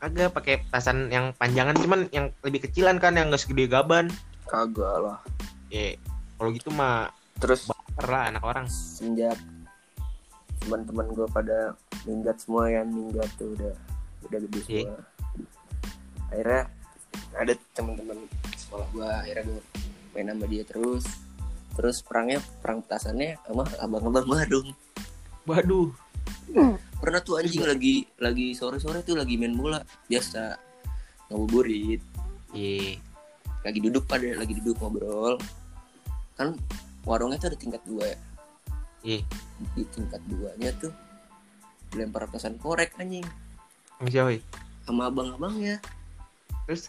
Agak 0.00 0.32
pakai 0.32 0.64
petasan 0.64 1.12
yang 1.12 1.36
panjangan 1.36 1.76
cuman 1.76 2.08
yang 2.14 2.32
lebih 2.40 2.64
kecilan 2.64 2.96
kan? 2.96 3.20
Yang 3.20 3.36
gak 3.36 3.42
segede 3.44 3.68
gaban. 3.68 4.08
Kagak 4.48 4.96
lah. 5.04 5.18
Ya 5.68 6.00
kalau 6.40 6.50
gitu 6.56 6.72
mah 6.72 7.12
terus? 7.36 7.68
baper 7.68 8.06
lah 8.14 8.30
anak 8.30 8.42
orang. 8.46 8.66
Semenjak 8.70 9.36
teman-teman 10.64 11.06
gue 11.14 11.26
pada 11.30 11.74
minggat 12.04 12.36
semua 12.42 12.68
kan 12.70 12.86
minggat 12.88 13.28
tuh 13.38 13.54
udah 13.54 13.74
udah 14.28 14.38
gede 14.46 14.60
Iya. 14.66 14.66
semua. 14.66 15.00
Akhirnya 16.28 16.62
ada 17.34 17.52
teman-teman 17.74 18.18
sekolah 18.56 18.86
gue 18.92 19.08
akhirnya 19.08 19.42
gue 19.48 19.60
main 20.14 20.28
sama 20.30 20.46
dia 20.50 20.64
terus. 20.66 21.04
Terus 21.78 21.96
perangnya 22.02 22.38
perang 22.58 22.82
petasannya 22.82 23.38
sama 23.46 23.64
abang-abang 23.78 24.26
Badung 24.26 24.68
waduh. 25.48 25.88
Pernah 27.00 27.20
tuh 27.24 27.40
anjing 27.40 27.64
lagi 27.64 28.04
lagi 28.20 28.52
sore-sore 28.52 29.00
tuh 29.00 29.16
lagi 29.16 29.40
main 29.40 29.56
bola 29.56 29.80
biasa 30.10 30.58
ngabuburit. 31.32 32.02
Iya. 32.52 33.00
Lagi 33.64 33.78
duduk 33.80 34.04
pada 34.04 34.28
lagi 34.36 34.52
duduk 34.60 34.76
ngobrol. 34.82 35.40
Kan 36.36 36.54
warungnya 37.08 37.40
tuh 37.40 37.48
ada 37.54 37.58
tingkat 37.58 37.82
dua 37.88 38.04
ya 38.04 38.18
iya. 39.00 39.20
Di 39.74 39.82
tingkat 39.88 40.22
duanya 40.26 40.70
tuh 40.76 40.92
dilempar 41.88 42.28
petasan 42.28 42.56
korek 42.56 42.94
anjing. 42.96 43.24
Sama 43.96 44.08
siapa 44.08 44.30
sama 44.82 45.02
abang-abangnya. 45.06 45.80
Terus? 46.64 46.88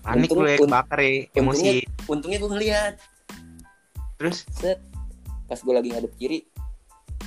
Panik 0.00 0.28
Untung- 0.28 0.42
lu 0.42 0.48
ya 0.48 0.58
kebakar 0.58 0.98
ya 0.98 1.10
emosi. 1.32 1.86
untungnya 2.06 2.38
gue 2.38 2.50
ngeliat. 2.50 2.94
Terus? 4.16 4.42
Set. 4.50 4.78
Pas 5.46 5.58
gue 5.58 5.70
lagi 5.70 5.92
ngadep 5.92 6.12
kiri 6.16 6.48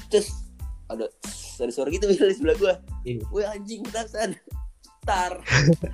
terus 0.05 0.29
ada 0.85 1.09
ada 1.57 1.71
suara 1.73 1.89
gitu 1.89 2.05
di 2.05 2.13
sebelah 2.15 2.55
gue 2.55 2.73
Iya. 3.05 3.21
wih 3.29 3.45
anjing 3.45 3.81
petasan. 3.81 4.33
Tar. 5.01 5.37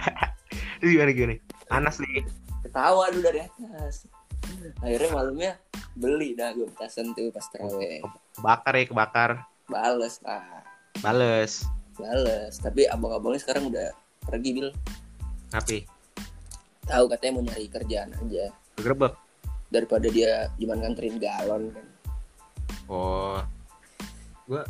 Terus 0.80 0.90
gimana 0.90 1.12
gimana? 1.12 1.36
Panas 1.68 2.00
nih. 2.00 2.24
Ketawa 2.64 3.12
lu 3.12 3.20
dari 3.20 3.44
atas 3.44 4.08
akhirnya 4.82 5.10
malamnya 5.14 5.52
beli 5.98 6.38
dah 6.38 6.56
gue 6.56 6.68
petasan 6.72 7.12
tuh 7.18 7.34
pas 7.34 7.46
terawih. 7.52 8.02
Kebakar 8.38 8.74
ya 8.78 8.86
kebakar. 8.88 9.32
Bales 9.68 10.16
lah 10.24 10.62
bales. 11.00 11.66
Bales. 11.98 12.54
Tapi 12.60 12.86
abang-abangnya 12.88 13.42
sekarang 13.42 13.72
udah 13.72 13.90
pergi 14.28 14.50
bil. 14.52 14.68
Tapi? 15.50 15.88
Tahu 16.88 17.06
katanya 17.08 17.32
mau 17.40 17.44
nyari 17.46 17.68
kerjaan 17.68 18.12
aja. 18.16 18.52
Gerbek? 18.80 19.14
Daripada 19.72 20.08
dia 20.12 20.52
cuman 20.60 20.84
nganterin 20.84 21.16
galon 21.18 21.72
kan. 21.72 21.88
Oh. 22.92 23.40
Gue 24.46 24.64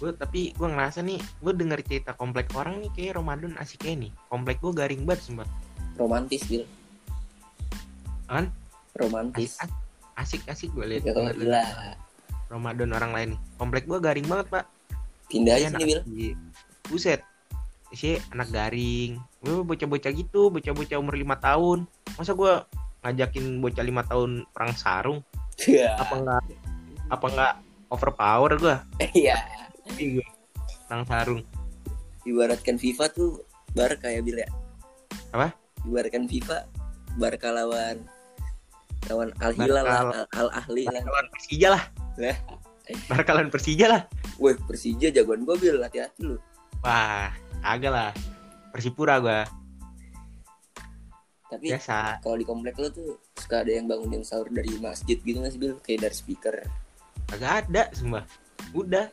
gue 0.00 0.10
tapi 0.16 0.56
gue 0.56 0.68
ngerasa 0.70 1.04
nih 1.04 1.18
gue 1.18 1.52
denger 1.52 1.84
cerita 1.84 2.16
komplek 2.16 2.48
orang 2.56 2.80
nih 2.80 2.90
kayak 2.96 3.18
Ramadan 3.18 3.58
asik 3.58 3.82
kayak 3.84 4.08
nih. 4.08 4.12
Komplek 4.30 4.62
gue 4.62 4.72
garing 4.72 5.02
banget 5.02 5.26
sumpah. 5.26 5.48
Romantis 5.98 6.46
bil. 6.46 6.64
Kan 8.30 8.54
romantis. 8.96 9.58
Asik 10.18 10.44
asik 10.50 10.70
gue 10.76 10.86
lihat 10.86 11.04
ya 11.06 11.12
kalau 11.16 11.32
gila. 11.32 11.62
Ramadan 12.50 12.90
orang 12.94 13.12
lain 13.14 13.28
nih. 13.36 13.40
Komplek 13.56 13.84
gue 13.86 13.98
garing 14.02 14.26
banget 14.26 14.46
pak. 14.50 14.64
Pindah 15.30 15.54
aja 15.54 15.70
Kayak 15.70 15.78
sini 15.78 15.84
bil 15.86 16.00
iya. 16.10 16.32
buset. 16.90 17.20
Sih 17.94 18.18
anak 18.34 18.50
garing. 18.50 19.22
Gue 19.40 19.62
bocah-bocah 19.62 20.12
gitu 20.12 20.50
bocah-bocah 20.50 20.98
umur 20.98 21.14
lima 21.14 21.38
tahun. 21.38 21.86
Masa 22.18 22.34
gue 22.34 22.52
ngajakin 23.06 23.62
bocah 23.62 23.84
lima 23.86 24.02
tahun 24.04 24.44
perang 24.50 24.74
sarung? 24.74 25.20
Iya. 25.60 25.92
apa 26.00 26.14
enggak 26.16 26.44
apa 27.12 27.26
enggak 27.28 27.54
overpower 27.92 28.56
gue 28.56 28.76
iya. 29.12 29.36
Gue 29.92 30.24
perang 30.88 31.04
sarung. 31.04 31.42
Ibaratkan 32.24 32.76
FIFA 32.80 33.12
tuh 33.12 33.44
Barca 33.76 34.08
ya 34.08 34.24
bil 34.24 34.40
ya? 34.40 34.48
Apa? 35.30 35.54
ibaratkan 35.86 36.28
FIFA 36.28 36.68
Barca 37.16 37.48
lawan 37.52 38.04
lawan 39.10 39.30
Al 39.42 39.52
Hilal 39.58 39.84
lah 39.84 40.24
Al 40.38 40.48
Ahli 40.54 40.86
lah. 40.86 41.02
Lawan 41.02 41.26
Persija 41.34 41.68
lah. 41.74 41.82
Lah. 42.16 42.36
Barca 43.10 43.30
lawan 43.34 43.50
Persija 43.50 43.86
lah. 43.90 44.02
Wih 44.38 44.56
Persija 44.64 45.10
jagoan 45.10 45.42
gue 45.42 45.56
bil. 45.58 45.76
Hati-hati 45.82 46.22
lu. 46.22 46.38
Wah 46.86 47.34
agak 47.66 47.90
lah. 47.90 48.10
Persipura 48.70 49.18
gue 49.18 49.60
tapi 51.50 51.74
biasa. 51.74 52.22
kalau 52.22 52.38
di 52.38 52.46
komplek 52.46 52.78
lo 52.78 52.88
tuh 52.94 53.18
suka 53.34 53.66
ada 53.66 53.74
yang 53.74 53.90
bangunin 53.90 54.22
sahur 54.22 54.46
dari 54.54 54.70
masjid 54.78 55.18
gitu 55.18 55.42
nggak 55.42 55.50
sih 55.50 55.58
bil? 55.58 55.74
Kayak 55.82 56.06
dari 56.06 56.14
speaker. 56.14 56.54
Kagak 57.26 57.66
ada 57.66 57.90
semua 57.90 58.22
udah. 58.70 59.10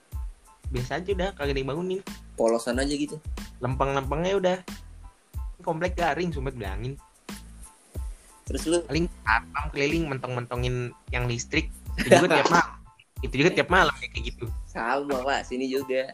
Biasa 0.70 1.02
aja 1.02 1.10
udah 1.18 1.30
kagak 1.34 1.58
ada 1.58 1.60
yang 1.66 1.70
bangunin. 1.74 2.00
Polosan 2.38 2.78
aja 2.78 2.94
gitu. 2.94 3.18
Lempeng-lempengnya 3.58 4.38
udah. 4.38 4.58
Komplek 5.66 5.98
garing 5.98 6.30
sumpah 6.30 6.54
bilangin 6.54 6.94
terus 8.48 8.64
lu? 8.66 8.80
Paling 8.88 9.12
satpam 9.28 9.66
keliling 9.76 10.08
mentong-mentongin 10.08 10.96
yang 11.12 11.28
listrik. 11.28 11.68
Itu 12.00 12.08
juga 12.08 12.40
tiap 12.40 12.50
malam. 12.50 12.76
Itu 13.22 13.34
juga 13.36 13.50
tiap 13.52 13.70
malam 13.70 13.96
ya 14.00 14.08
kayak 14.08 14.26
gitu. 14.32 14.46
Sama 14.66 15.20
pak. 15.28 15.44
Sini 15.44 15.68
juga. 15.68 16.10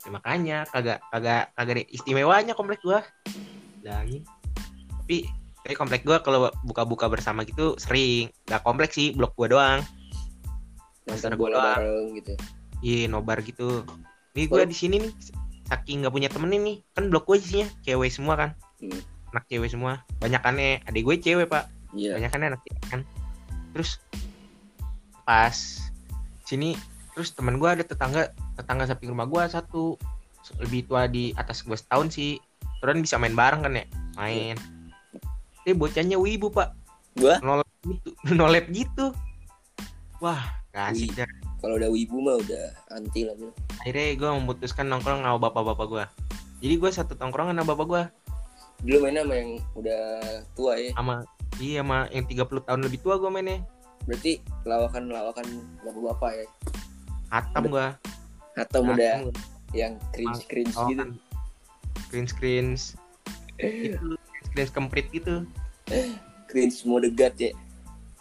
Ya, 0.00 0.08
makanya 0.08 0.58
kagak 0.68 1.00
kagak 1.12 1.52
kagak 1.56 1.88
istimewanya 1.92 2.52
komplek 2.56 2.80
gua. 2.84 3.04
Bilangin 3.80 4.24
tapi 5.00 5.26
tapi 5.60 5.74
komplek 5.74 6.06
gua 6.06 6.22
kalau 6.22 6.48
buka-buka 6.62 7.10
bersama 7.10 7.42
gitu 7.42 7.74
sering. 7.76 8.30
Gak 8.46 8.62
komplek 8.62 8.94
sih 8.94 9.10
blok 9.10 9.34
gua 9.34 9.48
doang. 9.50 9.80
Nonton 11.08 11.34
bola 11.34 11.56
gua. 11.56 11.64
bareng 11.82 12.06
gitu. 12.22 12.32
Iya 12.80 13.10
nobar 13.10 13.42
gitu. 13.42 13.84
Nih 14.38 14.46
gua 14.46 14.62
Oh. 14.62 14.68
di 14.68 14.76
sini 14.76 15.02
nih 15.02 15.12
saking 15.66 16.06
nggak 16.06 16.14
punya 16.14 16.28
temen 16.30 16.54
nih. 16.54 16.78
Kan 16.94 17.10
blok 17.10 17.26
gua 17.26 17.36
isinya 17.36 17.66
cewek 17.84 18.08
semua 18.08 18.34
kan. 18.38 18.50
Hmm. 18.80 19.02
Anak 19.32 19.44
cewek 19.50 19.70
semua. 19.70 20.02
Banyakannya 20.18 20.84
adik 20.86 21.02
gue 21.06 21.16
cewek 21.20 21.46
pak. 21.50 21.70
Iya. 21.94 22.18
Banyak 22.18 22.30
kan 22.30 22.40
anak 22.46 22.60
cewek 22.66 22.84
kan. 22.90 23.00
Terus 23.74 24.00
pas 25.24 25.56
sini 26.46 26.74
terus 27.14 27.34
teman 27.34 27.58
gue 27.62 27.68
ada 27.70 27.84
tetangga 27.86 28.34
tetangga 28.58 28.86
samping 28.90 29.10
rumah 29.12 29.26
gue 29.26 29.42
satu. 29.50 29.96
Lebih 30.58 30.88
tua 30.90 31.06
di 31.06 31.30
atas 31.36 31.62
gue 31.62 31.76
setahun 31.76 32.16
sih. 32.16 32.40
Terus 32.80 32.96
bisa 32.98 33.20
main 33.20 33.36
bareng 33.36 33.62
kan 33.62 33.76
ya? 33.76 33.84
Main. 34.16 34.56
Eh 35.68 35.76
bocahnya 35.76 36.16
wibu 36.16 36.50
pak. 36.50 36.74
Gua? 37.18 37.42
nolep 37.42 37.68
gitu 37.84 38.10
nolep 38.38 38.66
gitu. 38.70 39.12
Wah 40.22 40.58
Wih. 40.94 41.10
dah. 41.12 41.26
Kalau 41.58 41.74
udah 41.76 41.90
wibu 41.90 42.22
mah 42.22 42.38
udah 42.38 42.70
anti 42.94 43.26
lah 43.26 43.34
akhirnya 43.80 44.06
gue 44.16 44.30
memutuskan 44.44 44.86
nongkrong 44.92 45.24
sama 45.24 45.40
bapak-bapak 45.40 45.86
gue 45.88 46.04
jadi 46.60 46.74
gue 46.76 46.90
satu 46.92 47.16
tongkrongan 47.16 47.56
sama 47.56 47.72
bapak 47.72 47.86
gue 47.88 48.02
dulu 48.80 48.96
mainnya 49.04 49.22
sama 49.24 49.34
yang 49.36 49.50
udah 49.76 50.02
tua 50.56 50.72
ya. 50.80 50.90
Sama 50.96 51.14
iya 51.60 51.80
sama 51.84 51.98
yang 52.12 52.24
30 52.24 52.66
tahun 52.66 52.80
lebih 52.88 52.98
tua 53.04 53.14
gue 53.20 53.30
mainnya. 53.30 53.58
Berarti 54.08 54.40
lawakan 54.64 55.12
lawakan 55.12 55.46
bapak-bapak 55.84 56.32
ya. 56.32 56.46
Hatam 57.30 57.62
gue 57.68 57.86
atau 58.58 58.80
Nah, 58.82 58.92
udah 58.96 59.14
yang 59.70 59.94
cringe 60.10 60.42
cringe 60.50 60.74
Oh, 60.74 60.90
gitu. 60.90 61.04
screen 62.08 62.26
screens 62.26 62.82
itu 63.60 64.18
screen 64.50 64.68
kemprit 64.72 65.06
gitu. 65.14 65.46
Cringe 66.50 66.78
mode 66.88 67.08
god 67.14 67.36
ya. 67.38 67.52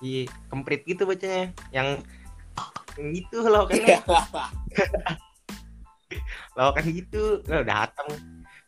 Iya 0.04 0.30
kemprit 0.52 0.86
gitu 0.86 1.08
bacanya. 1.08 1.50
Yang 1.74 2.04
yang 3.00 3.08
gitu 3.16 3.38
loh 3.48 3.64
kan 3.66 3.80
lawakan 6.60 6.86
gitu. 6.92 7.40
Lah, 7.48 7.64
udah 7.64 7.76
hatam 7.88 8.08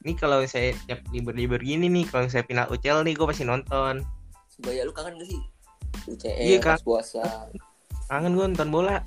ini 0.01 0.13
kalau 0.17 0.41
saya 0.49 0.73
tiap 0.89 1.05
libur-libur 1.13 1.61
gini 1.61 1.85
nih 1.85 2.09
kalau 2.09 2.25
saya 2.25 2.41
pindah 2.41 2.65
UCL 2.73 3.05
nih 3.05 3.13
gue 3.13 3.27
pasti 3.29 3.45
nonton. 3.45 4.01
Sebaya 4.49 4.81
lu 4.81 4.93
kangen 4.93 5.21
gak 5.21 5.29
sih? 5.29 5.41
UCL 6.09 6.41
Iya, 6.41 6.57
pas 6.57 6.81
Kak. 6.81 6.85
puasa. 6.85 7.23
Kangen 8.09 8.33
gue 8.33 8.45
nonton 8.49 8.69
bola. 8.73 9.05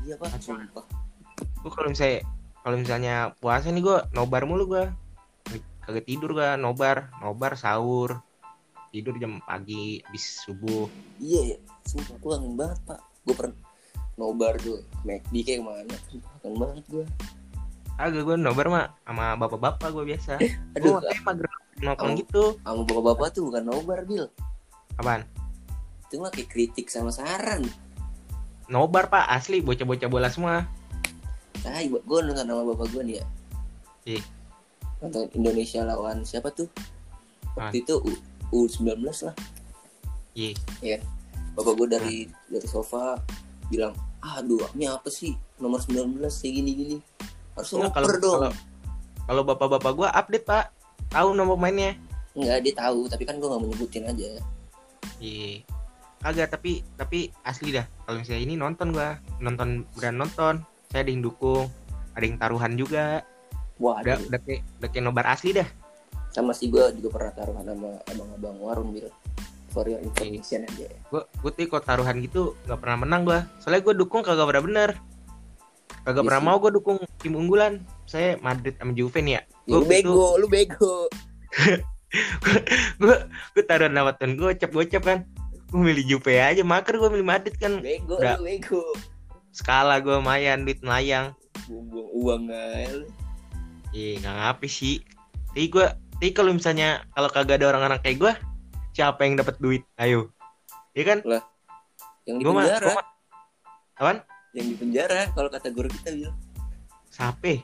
Iya 0.00 0.16
pak. 0.16 0.40
Sumpah. 0.40 0.84
Gue 1.60 1.72
kalau 1.72 1.92
misalnya 1.92 2.24
kalau 2.64 2.76
misalnya 2.80 3.14
puasa 3.36 3.68
nih 3.68 3.84
gue 3.84 3.96
nobar 4.16 4.48
mulu 4.48 4.64
gue 4.68 4.84
kagak 5.84 6.08
tidur 6.08 6.32
gue 6.32 6.56
nobar. 6.56 7.12
Nobar 7.20 7.60
sahur. 7.60 8.24
Tidur 8.90 9.20
jam 9.20 9.44
pagi 9.44 10.00
habis 10.02 10.40
subuh. 10.42 10.88
Iya 11.20 11.54
ya 11.54 11.58
sumpah 11.84 12.16
gue 12.16 12.30
kangen 12.32 12.54
banget 12.56 12.78
pak. 12.88 13.00
Gue 13.28 13.34
pernah 13.36 13.56
nobar 14.16 14.56
tuh 14.60 14.80
McD 15.04 15.34
kayak 15.44 15.60
mana 15.64 15.96
sumpah 16.08 16.32
kangen 16.40 16.56
banget 16.56 16.84
gue 16.88 17.04
agak 18.00 18.24
gue 18.24 18.36
nobar 18.40 18.66
mah 18.72 18.86
sama 19.04 19.36
bapak-bapak 19.36 19.88
gue 19.92 20.04
biasa. 20.16 20.40
Aduh 20.80 20.96
gue 20.96 21.02
kayak 21.04 21.22
mager 21.28 21.48
nongkrong 21.80 22.12
Oh. 22.12 22.18
gitu. 22.18 22.44
sama 22.64 22.80
bapak-bapak 22.88 23.28
tuh 23.36 23.42
bukan 23.52 23.62
nobar 23.68 24.00
bil. 24.08 24.26
Apaan? 24.96 25.28
Itu 26.08 26.20
mah 26.24 26.32
kayak 26.32 26.48
kritik 26.48 26.88
sama 26.88 27.12
saran. 27.12 27.68
Nobar 28.72 29.12
pak. 29.12 29.28
Asli 29.28 29.60
bocah-bocah 29.60 30.08
bola 30.08 30.32
semua. 30.32 30.64
Nah 31.60 31.80
gue 31.84 32.18
nonton 32.24 32.46
sama 32.48 32.62
bapak 32.72 32.86
gue 32.88 33.02
nih 33.04 33.16
ya. 33.20 33.24
Iya. 34.16 34.22
nonton 35.00 35.28
Indonesia 35.32 35.80
lawan 35.84 36.24
siapa 36.24 36.52
tuh? 36.52 36.68
Waktu 37.56 37.84
itu 37.84 37.96
U, 38.52 38.64
U19 38.68 39.00
lah. 39.28 39.36
Iya. 40.36 41.00
Bapak 41.56 41.72
gue 41.76 41.88
dari 41.88 42.16
dari 42.48 42.68
sofa 42.68 43.20
bilang 43.68 43.92
aduh 44.20 44.68
ini 44.76 44.88
apa 44.88 45.08
sih? 45.08 45.32
Nomor 45.60 45.80
19 45.84 46.20
kayak 46.20 46.52
gini 46.56 46.70
gini 46.72 46.96
harus 47.60 47.92
kalau 47.92 48.08
dong. 48.18 48.40
kalau 48.40 48.50
kalau 49.30 49.42
bapak-bapak 49.46 49.92
gue 49.94 50.08
update 50.10 50.46
pak. 50.46 50.64
Tahu 51.10 51.34
nomor 51.34 51.54
mainnya? 51.54 51.94
Enggak 52.34 52.58
dia 52.62 52.74
tahu 52.74 53.06
tapi 53.06 53.22
kan 53.26 53.38
gue 53.38 53.46
nggak 53.46 53.62
menyebutin 53.62 54.04
aja. 54.10 54.42
Iya. 55.22 55.62
Kagak 56.20 56.52
tapi 56.52 56.84
tapi 56.98 57.32
asli 57.46 57.72
dah. 57.72 57.86
Kalau 58.04 58.20
misalnya 58.20 58.42
ini 58.42 58.54
nonton 58.58 58.92
gua. 58.92 59.16
Nonton 59.38 59.88
beran 59.96 60.18
nonton. 60.20 60.66
Saya 60.90 61.06
ada 61.06 61.10
yang 61.10 61.22
dukung. 61.24 61.70
Ada 62.12 62.24
yang 62.26 62.36
taruhan 62.42 62.72
juga. 62.74 63.24
Wah 63.80 64.02
udah 64.04 64.20
ada 64.20 64.26
udah 64.28 64.40
kayak 64.44 64.62
udah 64.82 64.88
kayak 64.92 65.04
nobar 65.06 65.26
asli 65.30 65.56
dah. 65.56 65.68
Sama 66.30 66.54
sih 66.54 66.70
gue 66.70 66.82
juga 67.00 67.08
pernah 67.16 67.32
taruhan 67.34 67.64
sama 67.64 67.90
abang-abang 68.06 68.56
warung 68.60 68.90
bil. 68.92 69.08
For 69.70 69.86
your 69.86 70.02
information 70.02 70.66
aja. 70.66 70.90
Gua 71.08 71.24
gua 71.40 71.50
tuh 71.54 71.70
kalau 71.70 71.84
taruhan 71.86 72.18
gitu 72.20 72.58
nggak 72.68 72.78
pernah 72.82 72.98
menang 73.06 73.22
gua. 73.24 73.40
Soalnya 73.62 73.80
gua 73.86 73.94
dukung 73.96 74.20
kagak 74.20 74.46
pernah 74.50 74.64
bener 74.66 74.90
kagak 76.10 76.26
pernah 76.26 76.42
mau 76.42 76.58
gua 76.58 76.74
dukung 76.74 76.98
tim 77.22 77.38
unggulan. 77.38 77.78
Saya 78.04 78.34
Madrid 78.42 78.74
sama 78.76 78.90
Juve 78.92 79.22
nih 79.22 79.38
ya. 79.38 79.42
Lu 79.70 79.80
Gua- 79.80 79.88
bego 79.88 80.26
lu 80.36 80.46
bego. 80.50 81.06
Gue 82.98 83.14
gue 83.54 83.62
taruhan 83.62 83.94
sama 83.94 84.10
temen 84.18 84.34
gue 84.34 84.50
gocap 84.50 84.70
gocap 84.74 85.02
kan. 85.06 85.18
Gue 85.70 85.78
milih 85.78 86.04
Juve 86.10 86.42
aja 86.42 86.58
maker 86.66 86.98
gue 86.98 87.06
milih 87.06 87.22
Madrid 87.22 87.54
kan. 87.54 87.78
Bego 87.78 88.18
Udah. 88.18 88.34
lu 88.42 88.50
bego. 88.50 88.82
Skala 89.54 90.02
gue 90.02 90.18
mayan 90.18 90.66
duit 90.66 90.82
melayang 90.82 91.30
buang 91.70 92.10
uang 92.18 92.42
aja 92.50 92.98
lu. 92.98 93.06
iya 93.94 94.18
nggak 94.18 94.34
ngapi 94.42 94.66
sih. 94.66 94.96
Tapi 95.54 95.70
gue 95.70 95.86
tapi 96.18 96.34
kalau 96.34 96.50
misalnya 96.50 97.06
kalau 97.14 97.30
kagak 97.30 97.62
ada 97.62 97.70
orang-orang 97.70 98.02
kayak 98.02 98.18
gue 98.18 98.32
siapa 98.90 99.22
yang 99.22 99.38
dapat 99.38 99.54
duit? 99.62 99.86
Ayo. 99.94 100.34
Iya 100.98 101.14
kan? 101.14 101.18
Yang 102.26 102.36
di 102.36 102.42
gue 102.42 102.52
penjara. 102.52 102.90
apaan 103.94 104.18
yang 104.50 104.66
di 104.66 104.76
penjara 104.76 105.30
kalau 105.30 105.46
kata 105.46 105.70
guru 105.70 105.86
kita 105.86 106.10
bil 106.14 106.30
sape. 107.10 107.62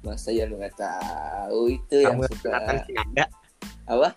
Masa 0.00 0.32
ya 0.32 0.48
lu 0.48 0.56
nggak 0.56 0.74
tahu 0.80 1.76
itu 1.76 1.96
yang 2.02 2.16
Samuel 2.16 2.30
suka. 2.32 2.42
Jonathan 2.48 2.76
Sinaga. 2.88 3.24
Apa? 3.84 4.08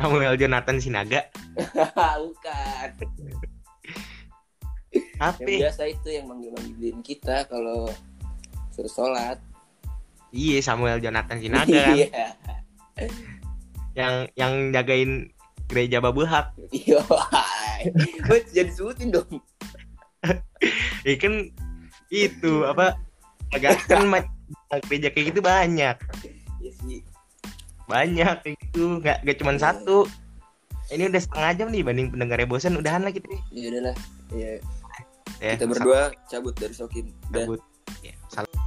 Samuel 0.00 0.34
Jonathan 0.40 0.76
Sinaga. 0.80 1.20
Bukan. 2.24 2.88
Yang 4.92 5.36
HP 5.38 5.48
biasa 5.62 5.82
itu 5.88 6.08
yang 6.10 6.26
manggil-manggilin 6.28 6.98
kita 7.04 7.46
kalau 7.46 7.86
suruh 8.72 8.90
sholat. 8.90 9.38
Iya 10.32 10.64
Samuel 10.64 10.98
Jonathan 10.98 11.38
Sinaga 11.38 11.70
kan. 11.70 11.96
Iya. 11.96 12.26
Yang 13.92 14.14
yang 14.34 14.52
jagain 14.72 15.12
gereja 15.72 15.98
Babulhak 16.04 16.52
iya 16.68 17.00
gue 18.28 18.38
jadi 18.52 18.68
sebutin 18.68 19.08
dong 19.08 19.40
ya 21.08 21.14
kan 21.18 21.50
itu 22.12 22.52
apa 22.68 22.94
agak 23.52 23.84
kan 23.88 24.06
gereja 24.88 25.08
kayak 25.12 25.34
gitu 25.34 25.40
banyak. 25.44 25.96
Iya 26.62 26.72
sih. 26.80 27.00
Banyak 27.90 28.36
kayak 28.46 28.56
gitu 28.68 29.02
nggak 29.02 29.16
nggak 29.26 29.36
cuma 29.42 29.52
Iya. 29.56 29.60
satu. 29.60 29.98
Ini 30.92 31.08
udah 31.08 31.20
setengah 31.24 31.50
jam 31.56 31.68
nih 31.72 31.82
banding 31.84 32.08
pendengarnya 32.12 32.48
bosan 32.48 32.76
udahan 32.76 33.00
lah 33.00 33.12
kita 33.12 33.24
nih 33.28 33.40
ya 33.52 33.68
udahlah. 33.72 33.96
Ya 34.32 34.50
ya 35.40 35.52
kita 35.56 35.66
berdua 35.68 36.00
cabut 36.28 36.54
dari 36.56 36.74
Sokin 36.76 37.10
cabut. 37.32 37.60
Ya, 38.04 38.14
salam 38.30 38.61